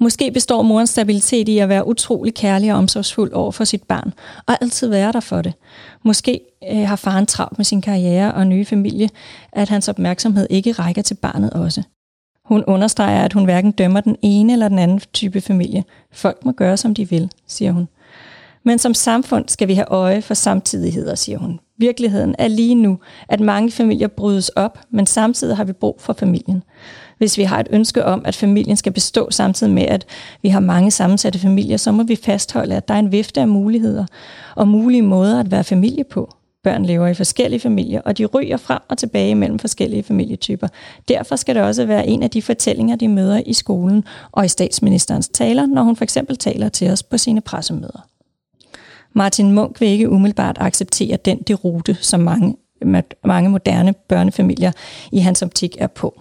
Måske 0.05 0.31
består 0.31 0.63
morens 0.63 0.91
stabilitet 0.91 1.49
i 1.49 1.59
at 1.59 1.69
være 1.69 1.87
utrolig 1.87 2.35
kærlig 2.35 2.73
og 2.73 2.79
omsorgsfuld 2.79 3.33
over 3.33 3.53
for 3.53 3.65
sit 3.65 3.83
barn, 3.83 4.13
og 4.47 4.57
altid 4.61 4.89
være 4.89 5.13
der 5.13 5.21
for 5.21 5.43
det. 5.43 5.55
Måske 6.03 6.41
øh, 6.73 6.89
har 6.89 6.97
faren 6.97 7.27
travlt 7.27 7.59
med 7.59 7.65
sin 7.65 7.81
karriere 7.81 8.35
og 8.35 8.47
nye 8.47 8.65
familie, 8.65 9.09
at 9.53 9.69
hans 9.69 9.89
opmærksomhed 9.89 10.47
ikke 10.51 10.73
rækker 10.73 11.03
til 11.03 11.15
barnet 11.15 11.51
også. 11.51 11.83
Hun 12.45 12.65
understreger, 12.65 13.25
at 13.25 13.33
hun 13.33 13.45
hverken 13.45 13.73
dømmer 13.73 14.01
den 14.01 14.17
ene 14.23 14.53
eller 14.53 14.69
den 14.69 14.79
anden 14.79 15.01
type 15.13 15.41
familie. 15.41 15.85
Folk 16.13 16.45
må 16.45 16.53
gøre, 16.53 16.77
som 16.77 16.95
de 16.95 17.09
vil, 17.09 17.31
siger 17.47 17.73
hun. 17.73 17.89
Men 18.65 18.79
som 18.79 18.95
samfund 18.95 19.49
skal 19.49 19.69
vi 19.69 19.75
have 19.75 19.89
øje 19.91 20.23
for 20.23 20.35
samtidigheder, 20.35 21.15
siger 21.15 21.39
hun. 21.39 21.61
Virkeligheden 21.79 22.35
er 22.39 22.49
lige 22.49 22.75
nu, 22.75 22.99
at 23.29 23.41
mange 23.41 23.71
familier 23.71 24.09
brydes 24.09 24.49
op, 24.49 24.79
men 24.91 25.07
samtidig 25.07 25.57
har 25.57 25.65
vi 25.65 25.73
brug 25.73 25.97
for 26.01 26.13
familien. 26.13 26.63
Hvis 27.25 27.39
vi 27.39 27.43
har 27.43 27.61
et 27.61 27.67
ønske 27.71 28.05
om, 28.05 28.23
at 28.25 28.37
familien 28.37 28.77
skal 28.77 28.93
bestå 28.93 29.31
samtidig 29.31 29.73
med, 29.73 29.83
at 29.83 30.07
vi 30.43 30.49
har 30.49 30.61
mange 30.61 30.91
sammensatte 30.91 31.39
familier, 31.39 31.77
så 31.77 31.93
må 31.93 32.03
vi 32.03 32.17
fastholde, 32.17 32.75
at 32.75 32.89
der 32.89 32.95
er 32.95 32.99
en 32.99 33.13
vifte 33.13 33.41
af 33.41 33.49
muligheder 33.49 34.07
og 34.55 34.69
mulige 34.69 35.03
måder 35.03 35.41
at 35.41 35.51
være 35.51 35.65
familie 35.65 36.05
på. 36.05 36.35
Børn 36.63 36.85
lever 36.85 37.07
i 37.07 37.15
forskellige 37.15 37.61
familier, 37.61 38.01
og 38.01 38.19
de 38.19 38.25
ryger 38.25 38.57
frem 38.57 38.79
og 38.89 38.99
tilbage 38.99 39.35
mellem 39.35 39.59
forskellige 39.59 40.03
familietyper. 40.03 40.69
Derfor 41.09 41.37
skal 41.37 41.55
det 41.55 41.63
også 41.63 41.87
være 41.87 42.07
en 42.07 42.23
af 42.23 42.31
de 42.31 42.43
fortællinger, 42.43 42.97
de 42.97 43.09
møder 43.09 43.43
i 43.47 43.53
skolen 43.53 44.05
og 44.33 44.45
i 44.45 44.49
statsministerens 44.49 45.29
taler, 45.29 45.67
når 45.67 45.83
hun 45.83 45.97
for 45.97 46.05
eksempel 46.05 46.37
taler 46.37 46.69
til 46.69 46.91
os 46.91 47.03
på 47.03 47.19
sine 47.19 47.41
pressemøder. 47.41 48.07
Martin 49.13 49.53
Munk 49.53 49.81
vil 49.81 49.89
ikke 49.89 50.11
umiddelbart 50.11 50.57
acceptere 50.61 51.17
den 51.17 51.39
derute, 51.39 51.97
som 52.01 52.21
mange, 52.21 52.57
mange 53.25 53.51
moderne 53.51 53.93
børnefamilier 53.93 54.73
i 55.13 55.19
hans 55.19 55.43
optik 55.43 55.77
er 55.79 55.87
på. 55.87 56.21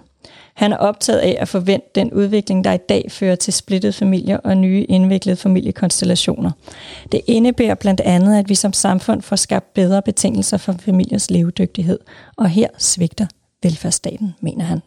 Han 0.53 0.74
er 0.74 0.77
optaget 0.77 1.19
af 1.19 1.38
at 1.39 1.48
forvente 1.48 1.88
den 1.95 2.13
udvikling, 2.13 2.63
der 2.63 2.74
i 2.74 2.77
dag 2.77 3.05
fører 3.10 3.36
til 3.36 3.53
splittede 3.53 3.93
familier 3.93 4.38
og 4.38 4.57
nye 4.57 4.83
indviklede 4.83 5.36
familiekonstellationer. 5.36 6.51
Det 7.12 7.22
indebærer 7.27 7.75
blandt 7.75 8.01
andet, 8.01 8.39
at 8.39 8.50
vi 8.50 8.55
som 8.55 8.74
samfund 8.74 9.22
får 9.22 9.36
skabt 9.36 9.74
bedre 9.74 10.01
betingelser 10.01 10.57
for 10.57 10.74
familiers 10.79 11.31
levedygtighed, 11.31 12.00
og 12.38 12.50
her 12.50 12.67
svigter 12.77 13.25
velfærdsstaten, 13.63 14.36
mener 14.41 14.63
han. 14.63 14.81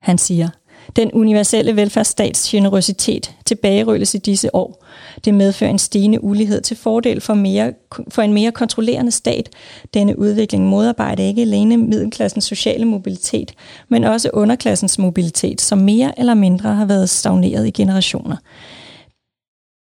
Han 0.00 0.18
siger, 0.18 0.48
den 0.96 1.12
universelle 1.12 1.76
velfærdsstats 1.76 2.48
generøsitet 2.48 3.34
tilbagerulles 3.44 4.14
i 4.14 4.18
disse 4.18 4.54
år. 4.54 4.84
Det 5.24 5.34
medfører 5.34 5.70
en 5.70 5.78
stigende 5.78 6.24
ulighed 6.24 6.60
til 6.60 6.76
fordel 6.76 7.20
for, 7.20 7.34
mere, 7.34 7.72
for 8.08 8.22
en 8.22 8.32
mere 8.32 8.52
kontrollerende 8.52 9.12
stat. 9.12 9.48
Denne 9.94 10.18
udvikling 10.18 10.66
modarbejder 10.66 11.24
ikke 11.24 11.42
alene 11.42 11.76
middelklassens 11.76 12.44
sociale 12.44 12.84
mobilitet, 12.84 13.54
men 13.88 14.04
også 14.04 14.30
underklassens 14.32 14.98
mobilitet, 14.98 15.60
som 15.60 15.78
mere 15.78 16.18
eller 16.18 16.34
mindre 16.34 16.74
har 16.74 16.84
været 16.84 17.10
stagneret 17.10 17.66
i 17.66 17.70
generationer. 17.70 18.36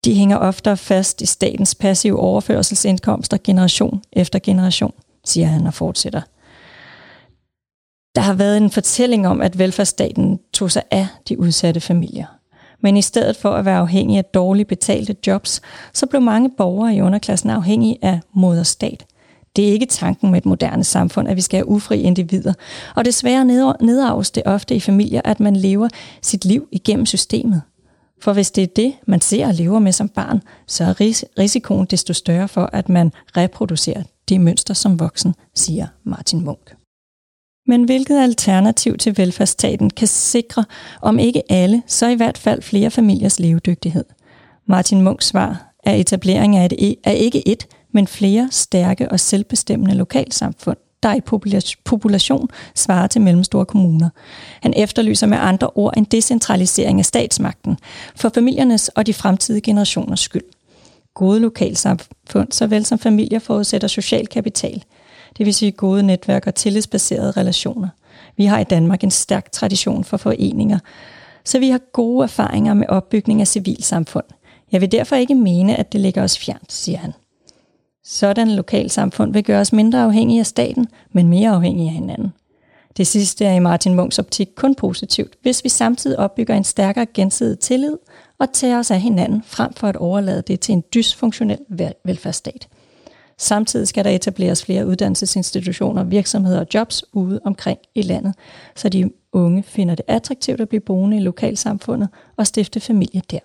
De 0.06 0.14
hænger 0.14 0.38
oftere 0.38 0.78
fast 0.78 1.22
i 1.22 1.26
statens 1.26 1.76
passive 1.76 2.20
overførselsindkomster 2.20 3.38
generation 3.44 4.02
efter 4.14 4.40
generation, 4.40 4.94
siger 5.26 5.48
han 5.48 5.68
og 5.68 5.74
fortsætter. 5.74 6.22
Der 8.16 8.22
har 8.22 8.34
været 8.34 8.58
en 8.58 8.70
fortælling 8.70 9.28
om, 9.28 9.42
at 9.42 9.60
velfærdsstaten 9.60 10.40
tog 10.54 10.72
sig 10.72 10.84
af 10.92 11.08
de 11.30 11.40
udsatte 11.40 11.82
familier. 11.82 12.26
Men 12.82 12.98
i 12.98 13.02
stedet 13.02 13.36
for 13.36 13.52
at 13.52 13.66
være 13.66 13.78
afhængig 13.78 14.18
af 14.18 14.26
dårligt 14.26 14.70
betalte 14.70 15.16
jobs, 15.28 15.62
så 15.94 16.06
blev 16.06 16.22
mange 16.22 16.50
borgere 16.58 16.96
i 16.96 17.02
underklassen 17.02 17.50
afhængige 17.50 17.98
af 18.02 18.20
moderstat. 18.34 19.06
Det 19.56 19.68
er 19.68 19.72
ikke 19.72 19.86
tanken 19.86 20.32
med 20.32 20.38
et 20.38 20.46
moderne 20.46 20.84
samfund, 20.84 21.28
at 21.28 21.36
vi 21.36 21.42
skal 21.42 21.58
have 21.58 21.68
ufri 21.68 22.02
individer. 22.02 22.54
Og 22.96 23.06
desværre 23.06 23.46
nedarves 23.82 24.32
det 24.32 24.44
ofte 24.46 24.76
i 24.76 24.80
familier, 24.80 25.22
at 25.26 25.40
man 25.40 25.56
lever 25.56 25.88
sit 26.22 26.46
liv 26.46 26.68
igennem 26.72 27.06
systemet. 27.06 27.62
For 28.22 28.34
hvis 28.34 28.52
det 28.52 28.64
er 28.64 28.68
det, 28.68 28.94
man 29.08 29.22
ser 29.22 29.48
og 29.48 29.54
lever 29.54 29.80
med 29.80 29.92
som 29.92 30.10
barn, 30.10 30.42
så 30.68 30.84
er 30.84 30.94
risikoen 31.40 31.86
desto 31.86 32.14
større 32.14 32.48
for, 32.48 32.70
at 32.74 32.90
man 32.90 33.12
reproducerer 33.38 34.04
det 34.30 34.42
mønster 34.42 34.74
som 34.74 35.00
voksen, 35.00 35.36
siger 35.56 35.88
Martin 36.04 36.46
Munk. 36.46 36.76
Men 37.70 37.84
hvilket 37.84 38.18
alternativ 38.18 38.98
til 38.98 39.18
velfærdsstaten 39.18 39.90
kan 39.90 40.08
sikre, 40.08 40.66
om 41.02 41.20
ikke 41.20 41.52
alle, 41.52 41.84
så 41.88 42.08
i 42.08 42.16
hvert 42.16 42.38
fald 42.38 42.62
flere 42.62 42.92
familiers 42.92 43.40
levedygtighed? 43.40 44.06
Martin 44.66 45.02
Munks 45.02 45.26
svar 45.26 45.74
er 45.84 45.94
etablering 45.94 46.56
af 46.56 46.66
et, 46.66 46.74
e- 46.74 47.02
er 47.04 47.12
ikke 47.12 47.48
et, 47.48 47.68
men 47.92 48.08
flere 48.08 48.48
stærke 48.52 49.12
og 49.12 49.20
selvbestemmende 49.20 49.96
lokalsamfund, 49.96 50.78
der 51.04 51.14
i 51.14 51.22
population 51.86 52.50
svarer 52.76 53.08
til 53.08 53.22
mellemstore 53.22 53.66
kommuner. 53.66 54.10
Han 54.62 54.74
efterlyser 54.78 55.28
med 55.28 55.38
andre 55.42 55.70
ord 55.76 55.94
en 55.98 56.04
decentralisering 56.04 57.00
af 57.00 57.06
statsmagten 57.06 57.78
for 58.16 58.30
familiernes 58.36 58.88
og 58.88 59.06
de 59.06 59.14
fremtidige 59.14 59.62
generationers 59.62 60.20
skyld. 60.20 60.44
Gode 61.14 61.40
lokalsamfund, 61.40 62.52
såvel 62.52 62.86
som 62.86 63.00
familier, 63.00 63.40
forudsætter 63.40 63.88
social 63.88 64.28
kapital– 64.28 64.84
det 65.38 65.46
vil 65.46 65.54
sige 65.54 65.72
gode 65.72 66.04
netværk 66.04 66.48
og 66.48 66.56
tillidsbaserede 66.56 67.32
relationer. 67.32 67.88
Vi 68.38 68.46
har 68.46 68.60
i 68.60 68.64
Danmark 68.64 69.04
en 69.04 69.12
stærk 69.12 69.52
tradition 69.52 70.04
for 70.04 70.18
foreninger, 70.18 70.80
så 71.46 71.60
vi 71.60 71.70
har 71.70 71.82
gode 71.94 72.24
erfaringer 72.24 72.74
med 72.74 72.88
opbygning 72.90 73.42
af 73.42 73.48
civilsamfund. 73.48 74.26
Jeg 74.72 74.82
vil 74.82 74.92
derfor 74.92 75.16
ikke 75.16 75.36
mene, 75.36 75.76
at 75.76 75.94
det 75.94 76.02
ligger 76.02 76.24
os 76.24 76.40
fjernt, 76.40 76.72
siger 76.72 76.98
han. 76.98 77.14
Sådan 78.04 78.52
lokalsamfund 78.52 79.34
vil 79.34 79.44
gøre 79.44 79.62
os 79.62 79.74
mindre 79.74 80.04
afhængige 80.04 80.40
af 80.40 80.46
staten, 80.46 80.88
men 81.12 81.28
mere 81.28 81.50
afhængige 81.50 81.88
af 81.88 81.94
hinanden. 81.94 82.34
Det 82.98 83.08
sidste 83.08 83.46
er 83.46 83.54
i 83.54 83.60
Martin 83.60 83.94
Munks 83.94 84.20
optik 84.20 84.50
kun 84.56 84.76
positivt, 84.76 85.36
hvis 85.42 85.64
vi 85.64 85.70
samtidig 85.70 86.20
opbygger 86.20 86.56
en 86.56 86.64
stærkere 86.64 87.06
gensidig 87.06 87.60
tillid 87.60 87.98
og 88.40 88.54
tager 88.54 88.80
os 88.80 88.92
af 88.92 89.02
hinanden, 89.02 89.44
frem 89.46 89.74
for 89.74 89.88
at 89.88 89.96
overlade 89.96 90.42
det 90.42 90.60
til 90.60 90.74
en 90.74 90.84
dysfunktionel 90.94 91.60
velfærdsstat. 92.06 92.68
Samtidig 93.40 93.88
skal 93.88 94.04
der 94.04 94.10
etableres 94.10 94.66
flere 94.66 94.88
uddannelsesinstitutioner, 94.88 96.04
virksomheder 96.04 96.60
og 96.60 96.68
jobs 96.74 97.04
ude 97.14 97.40
omkring 97.46 97.80
i 97.96 98.02
landet, 98.02 98.34
så 98.76 98.90
de 98.90 99.12
unge 99.32 99.64
finder 99.64 99.96
det 99.96 100.06
attraktivt 100.08 100.62
at 100.62 100.70
blive 100.70 100.80
boende 100.80 101.18
i 101.18 101.20
lokalsamfundet 101.20 102.10
og 102.38 102.48
stifte 102.48 102.80
familie 102.80 103.22
der. 103.32 103.40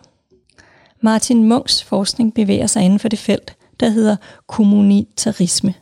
Martin 1.01 1.45
Munks 1.45 1.85
forskning 1.85 2.35
bevæger 2.35 2.67
sig 2.67 2.83
inden 2.83 2.99
for 2.99 3.09
det 3.09 3.19
felt, 3.19 3.57
der 3.81 3.89
hedder 3.89 4.17
kommunitarisme, 4.47 5.75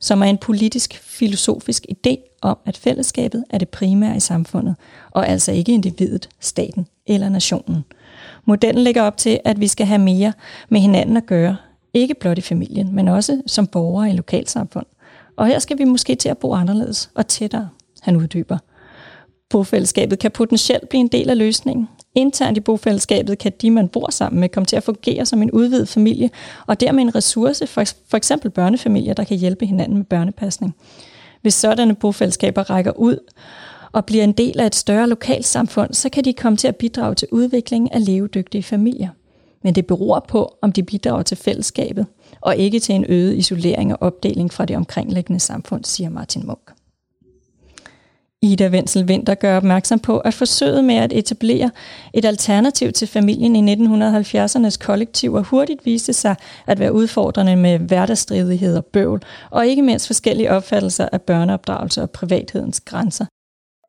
som 0.00 0.22
er 0.22 0.26
en 0.26 0.38
politisk 0.38 0.98
filosofisk 1.02 1.86
idé 1.90 2.38
om, 2.42 2.58
at 2.64 2.76
fællesskabet 2.76 3.44
er 3.50 3.58
det 3.58 3.68
primære 3.68 4.16
i 4.16 4.20
samfundet, 4.20 4.76
og 5.10 5.28
altså 5.28 5.52
ikke 5.52 5.72
individet, 5.72 6.28
staten 6.40 6.86
eller 7.06 7.28
nationen. 7.28 7.84
Modellen 8.44 8.84
lægger 8.84 9.02
op 9.02 9.16
til, 9.16 9.40
at 9.44 9.60
vi 9.60 9.66
skal 9.66 9.86
have 9.86 9.98
mere 9.98 10.32
med 10.68 10.80
hinanden 10.80 11.16
at 11.16 11.26
gøre, 11.26 11.56
ikke 11.96 12.14
blot 12.14 12.38
i 12.38 12.40
familien, 12.40 12.94
men 12.94 13.08
også 13.08 13.42
som 13.46 13.66
borgere 13.66 14.10
i 14.10 14.12
lokalsamfund. 14.12 14.86
Og 15.36 15.46
her 15.46 15.58
skal 15.58 15.78
vi 15.78 15.84
måske 15.84 16.14
til 16.14 16.28
at 16.28 16.38
bo 16.38 16.54
anderledes 16.54 17.10
og 17.14 17.26
tættere, 17.26 17.68
han 18.02 18.16
uddyber. 18.16 18.58
Bofællesskabet 19.50 20.18
kan 20.18 20.30
potentielt 20.30 20.88
blive 20.88 21.00
en 21.00 21.08
del 21.08 21.30
af 21.30 21.38
løsningen. 21.38 21.88
Internt 22.14 22.58
i 22.58 22.60
bofællesskabet 22.60 23.38
kan 23.38 23.52
de, 23.62 23.70
man 23.70 23.88
bor 23.88 24.10
sammen 24.10 24.40
med, 24.40 24.48
komme 24.48 24.66
til 24.66 24.76
at 24.76 24.82
fungere 24.82 25.26
som 25.26 25.42
en 25.42 25.50
udvidet 25.50 25.88
familie, 25.88 26.30
og 26.66 26.80
dermed 26.80 27.02
en 27.02 27.14
ressource 27.14 27.66
for, 27.66 27.84
for 28.08 28.16
eksempel 28.16 28.50
børnefamilier, 28.50 29.14
der 29.14 29.24
kan 29.24 29.36
hjælpe 29.36 29.66
hinanden 29.66 29.96
med 29.96 30.04
børnepasning. 30.04 30.74
Hvis 31.42 31.54
sådanne 31.54 31.94
bofællesskaber 31.94 32.70
rækker 32.70 32.92
ud 32.92 33.18
og 33.92 34.04
bliver 34.04 34.24
en 34.24 34.32
del 34.32 34.60
af 34.60 34.66
et 34.66 34.74
større 34.74 35.08
lokalsamfund, 35.08 35.94
så 35.94 36.08
kan 36.08 36.24
de 36.24 36.32
komme 36.32 36.56
til 36.56 36.68
at 36.68 36.76
bidrage 36.76 37.14
til 37.14 37.28
udviklingen 37.30 37.92
af 37.92 38.06
levedygtige 38.06 38.62
familier. 38.62 39.08
Men 39.66 39.74
det 39.74 39.86
beror 39.86 40.24
på, 40.28 40.56
om 40.62 40.72
de 40.72 40.82
bidrager 40.82 41.22
til 41.22 41.36
fællesskabet, 41.36 42.06
og 42.40 42.56
ikke 42.56 42.80
til 42.80 42.94
en 42.94 43.04
øget 43.08 43.36
isolering 43.36 43.92
og 43.92 43.98
opdeling 44.02 44.52
fra 44.52 44.64
det 44.64 44.76
omkringliggende 44.76 45.40
samfund, 45.40 45.84
siger 45.84 46.10
Martin 46.10 46.46
Munk. 46.46 46.70
Ida 48.42 48.68
Wenzel 48.68 49.04
Winter 49.04 49.34
gør 49.34 49.56
opmærksom 49.56 49.98
på, 49.98 50.18
at 50.18 50.34
forsøget 50.34 50.84
med 50.84 50.94
at 50.94 51.12
etablere 51.12 51.70
et 52.14 52.24
alternativ 52.24 52.92
til 52.92 53.08
familien 53.08 53.68
i 53.68 53.74
1970'ernes 53.74 54.78
kollektiver 54.78 55.42
hurtigt 55.42 55.86
viste 55.86 56.12
sig 56.12 56.36
at 56.66 56.78
være 56.78 56.92
udfordrende 56.92 57.56
med 57.56 57.78
hverdagsstridighed 57.78 58.76
og 58.76 58.84
bøvl, 58.84 59.22
og 59.50 59.66
ikke 59.66 59.82
mindst 59.82 60.06
forskellige 60.06 60.50
opfattelser 60.50 61.08
af 61.12 61.22
børneopdragelse 61.22 62.02
og 62.02 62.10
privathedens 62.10 62.80
grænser. 62.80 63.26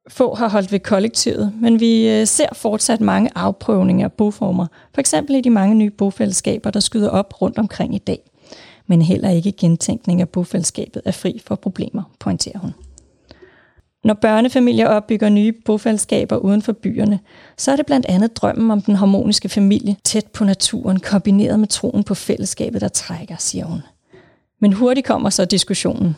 Få 0.10 0.36
har 0.36 0.50
holdt 0.50 0.72
ved 0.72 0.80
kollektivet, 0.80 1.54
men 1.62 1.80
vi 1.80 2.10
øh, 2.10 2.28
ser 2.28 2.48
fortsat 2.54 3.02
mange 3.02 3.30
afprøvninger 3.36 4.06
af 4.06 4.14
boformer, 4.14 4.68
for 4.94 5.00
eksempel 5.00 5.36
i 5.36 5.42
de 5.42 5.50
mange 5.50 5.76
nye 5.76 5.90
bofællesskaber, 5.90 6.72
der 6.72 6.80
skyder 6.80 7.10
op 7.10 7.42
rundt 7.42 7.58
omkring 7.58 7.96
i 7.96 7.98
dag. 7.98 8.20
Men 8.88 9.02
heller 9.02 9.30
ikke 9.30 9.52
gentænkning 9.52 10.22
af 10.22 10.30
bofællesskabet 10.30 11.02
er 11.06 11.12
fri 11.12 11.42
for 11.46 11.56
problemer, 11.56 12.04
pointerer 12.20 12.60
hun. 12.60 12.74
Når 14.04 14.14
børnefamilier 14.14 14.88
opbygger 14.88 15.30
nye 15.30 15.54
bofællesskaber 15.66 16.38
uden 16.38 16.62
for 16.62 16.72
byerne, 16.72 17.20
så 17.58 17.72
er 17.72 17.76
det 17.76 17.86
blandt 17.86 18.06
andet 18.06 18.38
drømmen 18.38 18.72
om 18.72 18.82
den 18.82 18.96
harmoniske 18.96 19.50
familie 19.50 19.96
tæt 20.04 20.28
på 20.28 20.44
naturen, 20.44 21.00
kombineret 21.00 21.60
med 21.60 21.68
troen 21.68 22.04
på 22.04 22.14
fællesskabet, 22.14 22.82
der 22.82 22.88
trækker, 22.88 23.36
siger 23.40 23.66
hun. 23.66 23.82
Men 24.62 24.74
hurtigt 24.74 25.08
kommer 25.08 25.30
så 25.30 25.46
diskussionen. 25.46 26.16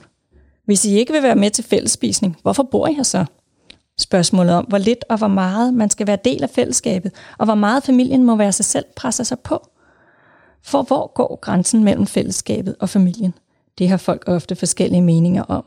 Hvis 0.66 0.86
I 0.86 0.98
ikke 0.98 1.14
vil 1.14 1.24
være 1.24 1.36
med 1.36 1.50
til 1.50 1.64
fællesspisning, 1.64 2.38
hvorfor 2.42 2.64
bor 2.64 2.88
I 2.88 2.94
her 2.94 3.04
så? 3.04 3.26
Spørgsmålet 4.00 4.56
om, 4.56 4.66
hvor 4.66 4.78
lidt 4.78 5.06
og 5.10 5.18
hvor 5.18 5.28
meget 5.28 5.74
man 5.74 5.90
skal 5.90 6.08
være 6.08 6.18
del 6.26 6.44
af 6.44 6.50
fællesskabet, 6.50 7.12
og 7.38 7.46
hvor 7.46 7.56
meget 7.56 7.84
familien 7.84 8.24
må 8.24 8.36
være 8.36 8.52
sig 8.52 8.66
selv, 8.66 8.86
presser 8.96 9.24
sig 9.24 9.40
på. 9.40 9.70
For 10.64 10.82
hvor 10.82 11.14
går 11.14 11.40
grænsen 11.42 11.84
mellem 11.84 12.08
fællesskabet 12.08 12.76
og 12.80 12.90
familien? 12.90 13.34
Det 13.78 13.90
har 13.90 13.98
folk 13.98 14.24
ofte 14.28 14.56
forskellige 14.56 15.02
meninger 15.02 15.44
om. 15.44 15.66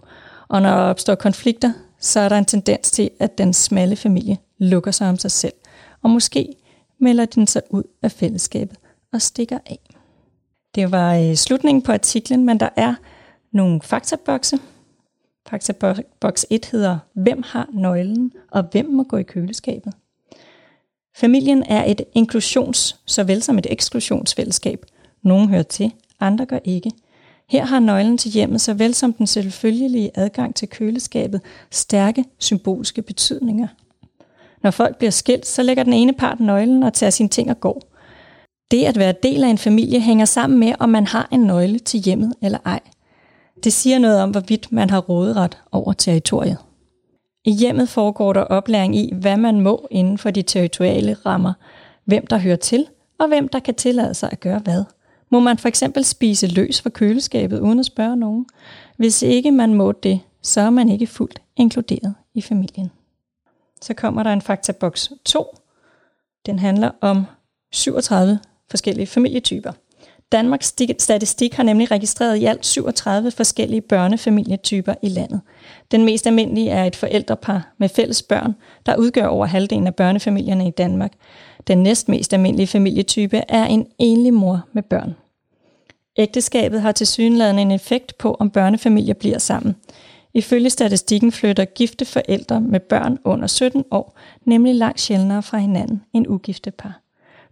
Og 0.49 0.63
når 0.63 0.71
der 0.71 0.77
opstår 0.77 1.15
konflikter, 1.15 1.73
så 2.01 2.21
er 2.21 2.29
der 2.29 2.39
en 2.39 2.45
tendens 2.45 2.91
til, 2.91 3.11
at 3.19 3.39
den 3.39 3.53
smalle 3.53 3.97
familie 3.97 4.39
lukker 4.59 4.91
sig 4.91 5.09
om 5.09 5.19
sig 5.19 5.31
selv, 5.31 5.55
og 6.03 6.11
måske 6.11 6.55
melder 7.01 7.25
den 7.25 7.47
sig 7.47 7.63
ud 7.71 7.83
af 8.03 8.13
fællesskabet 8.13 8.77
og 9.13 9.23
stikker 9.23 9.59
af. 9.67 9.79
Det 10.75 10.91
var 10.91 11.15
øh, 11.15 11.35
slutningen 11.35 11.83
på 11.83 11.93
artiklen, 11.93 12.45
men 12.45 12.61
der 12.61 12.69
er 12.77 12.95
nogle 13.53 13.81
faktabokse. 13.83 14.59
Faktaboks 15.49 16.47
1 16.51 16.65
hedder, 16.65 16.99
hvem 17.15 17.43
har 17.47 17.69
nøglen, 17.73 18.33
og 18.51 18.63
hvem 18.73 18.87
må 18.87 19.03
gå 19.03 19.17
i 19.17 19.23
køleskabet? 19.23 19.93
Familien 21.17 21.63
er 21.63 21.85
et 21.85 22.01
inklusions- 22.19 23.03
såvel 23.07 23.43
som 23.43 23.59
et 23.59 23.67
eksklusionsfællesskab. 23.71 24.87
Nogle 25.23 25.49
hører 25.49 25.63
til, 25.63 25.93
andre 26.21 26.47
gør 26.47 26.59
ikke– 26.65 26.91
her 27.53 27.65
har 27.65 27.81
nøglen 27.81 28.19
til 28.19 28.31
hjemmet, 28.31 28.61
såvel 28.61 28.95
som 28.95 29.13
den 29.13 29.27
selvfølgelige 29.27 30.11
adgang 30.15 30.55
til 30.55 30.69
køleskabet, 30.69 31.41
stærke 31.71 32.25
symbolske 32.39 33.03
betydninger. 33.03 33.69
Når 34.63 34.71
folk 34.71 34.97
bliver 34.99 35.11
skilt, 35.11 35.47
så 35.47 35.63
lægger 35.63 35.85
den 35.85 35.93
ene 35.93 36.13
part 36.13 36.41
nøglen 36.41 36.83
og 36.83 36.93
tager 36.93 37.11
sine 37.11 37.29
ting 37.29 37.51
og 37.51 37.61
går. 37.61 37.83
Det 38.71 38.85
at 38.85 38.99
være 38.99 39.15
del 39.23 39.45
af 39.45 39.49
en 39.49 39.59
familie 39.59 40.01
hænger 40.01 40.25
sammen 40.25 40.59
med, 40.59 40.73
om 40.79 40.89
man 40.89 41.07
har 41.07 41.29
en 41.33 41.41
nøgle 41.41 41.79
til 41.79 42.01
hjemmet 42.01 42.35
eller 42.43 42.59
ej. 42.65 42.81
Det 43.65 43.73
siger 43.73 43.99
noget 43.99 44.23
om, 44.23 44.31
hvorvidt 44.31 44.73
man 44.73 44.91
har 44.91 45.01
råderet 45.01 45.59
over 45.73 45.93
territoriet. 45.93 46.59
I 47.45 47.51
hjemmet 47.53 47.89
foregår 47.89 48.33
der 48.33 48.41
oplæring 48.41 48.97
i, 48.97 49.15
hvad 49.15 49.37
man 49.37 49.61
må 49.61 49.89
inden 49.91 50.19
for 50.19 50.31
de 50.31 50.43
territoriale 50.43 51.15
rammer, 51.15 51.53
hvem 52.05 52.27
der 52.27 52.39
hører 52.39 52.57
til, 52.57 52.87
og 53.19 53.29
hvem 53.29 53.49
der 53.49 53.59
kan 53.59 53.75
tillade 53.75 54.15
sig 54.15 54.29
at 54.33 54.41
gøre 54.41 54.59
hvad– 54.59 54.85
må 55.33 55.41
man 55.41 55.59
for 55.59 55.69
eksempel 55.69 56.05
spise 56.05 56.47
løs 56.47 56.81
fra 56.83 56.91
køleskabet 56.91 57.61
uden 57.61 57.79
at 57.79 57.87
spørge 57.87 58.17
nogen? 58.17 58.47
Hvis 58.97 59.23
ikke 59.23 59.51
man 59.51 59.75
må 59.75 59.93
det, 59.93 60.21
så 60.43 60.61
er 60.61 60.71
man 60.71 60.89
ikke 60.89 61.07
fuldt 61.07 61.43
inkluderet 61.57 62.15
i 62.35 62.41
familien. 62.41 62.91
Så 63.81 63.95
kommer 63.95 64.23
der 64.23 64.33
en 64.33 64.43
faktaboks 64.43 65.13
2. 65.25 65.57
Den 66.47 66.59
handler 66.59 66.91
om 67.01 67.25
37 67.73 68.39
forskellige 68.71 69.07
familietyper. 69.07 69.73
Danmarks 70.33 70.75
Statistik 70.99 71.55
har 71.55 71.63
nemlig 71.63 71.91
registreret 71.91 72.37
i 72.37 72.45
alt 72.45 72.67
37 72.67 73.31
forskellige 73.31 73.81
børnefamilietyper 73.81 74.95
i 75.03 75.09
landet. 75.09 75.41
Den 75.91 76.05
mest 76.05 76.27
almindelige 76.27 76.71
er 76.71 76.85
et 76.85 76.97
forældrepar 76.97 77.73
med 77.79 77.89
fælles 77.89 78.23
børn, 78.23 78.55
der 78.87 78.97
udgør 78.97 79.27
over 79.27 79.47
halvdelen 79.47 79.87
af 79.87 79.95
børnefamilierne 79.95 80.69
i 80.69 80.71
Danmark. 80.71 81.13
Den 81.67 81.83
næstmest 81.83 82.35
almindelige 82.35 82.67
familietype 82.67 83.43
er 83.49 83.65
en 83.65 83.87
enlig 83.99 84.35
mor 84.35 84.61
med 84.73 84.83
børn. 84.83 85.15
Ægteskabet 86.17 86.81
har 86.81 86.93
til 86.93 87.07
synligheden 87.07 87.59
en 87.59 87.71
effekt 87.71 88.19
på, 88.19 88.37
om 88.41 88.51
børnefamilier 88.51 89.15
bliver 89.15 89.39
sammen. 89.39 89.77
Ifølge 90.35 90.71
statistikken 90.71 91.33
flytter 91.33 91.65
gifte 91.65 92.05
forældre 92.05 92.61
med 92.61 92.81
børn 92.81 93.19
under 93.25 93.47
17 93.47 93.85
år 93.91 94.19
nemlig 94.45 94.75
langt 94.75 95.01
sjældnere 95.01 95.43
fra 95.43 95.59
hinanden 95.59 96.03
end 96.13 96.27
ugifte 96.29 96.71
par. 96.71 97.02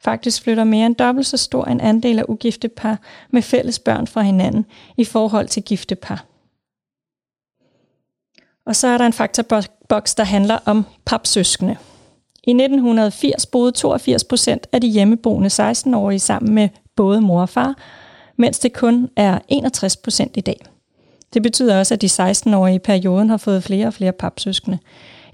Faktisk 0.04 0.42
flytter 0.42 0.64
mere 0.64 0.86
end 0.86 0.96
dobbelt 0.96 1.26
så 1.26 1.36
stor 1.36 1.64
en 1.64 1.80
andel 1.80 2.18
af 2.18 2.24
ugifte 2.28 2.68
par 2.68 2.98
med 3.30 3.42
fælles 3.42 3.78
børn 3.78 4.06
fra 4.06 4.22
hinanden 4.22 4.66
i 4.96 5.04
forhold 5.04 5.48
til 5.48 5.62
gifte 5.62 5.94
par. 5.94 6.24
Og 8.66 8.76
så 8.76 8.86
er 8.86 8.98
der 8.98 9.06
en 9.06 9.12
faktorboks, 9.12 10.14
der 10.14 10.24
handler 10.24 10.58
om 10.64 10.84
papsøskende. 11.04 11.76
I 12.44 12.50
1980 12.50 13.46
boede 13.46 13.72
82 13.72 14.24
procent 14.24 14.66
af 14.72 14.80
de 14.80 14.88
hjemmeboende 14.88 15.48
16-årige 15.48 16.18
sammen 16.18 16.54
med 16.54 16.68
både 16.96 17.20
mor 17.20 17.40
og 17.40 17.48
far, 17.48 17.74
mens 18.36 18.58
det 18.58 18.72
kun 18.72 19.08
er 19.16 19.38
61 19.48 19.96
procent 19.96 20.36
i 20.36 20.40
dag. 20.40 20.60
Det 21.34 21.42
betyder 21.42 21.78
også, 21.78 21.94
at 21.94 22.00
de 22.00 22.06
16-årige 22.06 22.74
i 22.74 22.78
perioden 22.78 23.30
har 23.30 23.36
fået 23.36 23.62
flere 23.62 23.86
og 23.86 23.94
flere 23.94 24.12
papsøskende. 24.12 24.78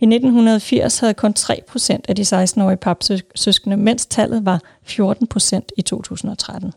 I 0.01 0.05
1980 0.05 0.99
havde 0.99 1.15
kun 1.15 1.35
3% 1.39 1.99
af 2.09 2.17
de 2.17 2.23
16-årige 2.23 2.77
papsøskende, 2.77 3.77
mens 3.77 4.07
tallet 4.07 4.45
var 4.45 4.61
14% 4.89 5.61
i 5.77 5.83
2013. 5.83 6.73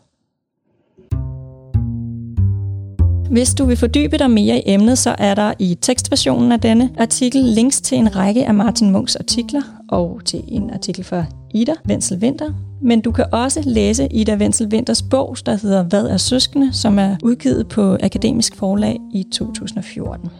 Hvis 3.30 3.54
du 3.54 3.64
vil 3.64 3.76
fordybe 3.76 4.18
dig 4.18 4.30
mere 4.30 4.58
i 4.58 4.62
emnet, 4.66 4.98
så 4.98 5.14
er 5.18 5.34
der 5.34 5.52
i 5.58 5.78
tekstversionen 5.80 6.52
af 6.52 6.60
denne 6.60 6.90
artikel 6.98 7.44
links 7.44 7.80
til 7.80 7.98
en 7.98 8.16
række 8.16 8.46
af 8.46 8.54
Martin 8.54 8.90
Munks 8.90 9.16
artikler 9.16 9.62
og 9.88 10.20
til 10.24 10.44
en 10.48 10.70
artikel 10.70 11.04
fra 11.04 11.24
Ida 11.54 11.72
Wenzel 11.88 12.18
Winter. 12.18 12.52
Men 12.82 13.00
du 13.00 13.12
kan 13.12 13.24
også 13.32 13.62
læse 13.66 14.08
Ida 14.12 14.34
Wenzel 14.34 14.68
Winters 14.72 15.02
bog, 15.02 15.36
der 15.46 15.56
hedder 15.62 15.82
Hvad 15.82 16.06
er 16.06 16.16
søskende, 16.16 16.72
som 16.72 16.98
er 16.98 17.16
udgivet 17.22 17.68
på 17.68 17.96
Akademisk 18.02 18.56
Forlag 18.56 18.98
i 19.14 19.24
2014. 19.32 20.30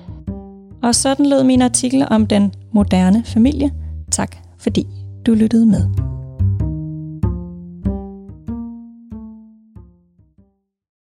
Og 0.83 0.95
sådan 0.95 1.27
lød 1.27 1.45
min 1.45 1.63
artikel 1.63 2.07
om 2.11 2.27
den 2.27 2.53
moderne 2.73 3.25
familie. 3.25 3.71
Tak 4.11 4.37
fordi 4.59 4.87
du 5.27 5.35
lyttede 5.35 5.67
med. 5.67 6.10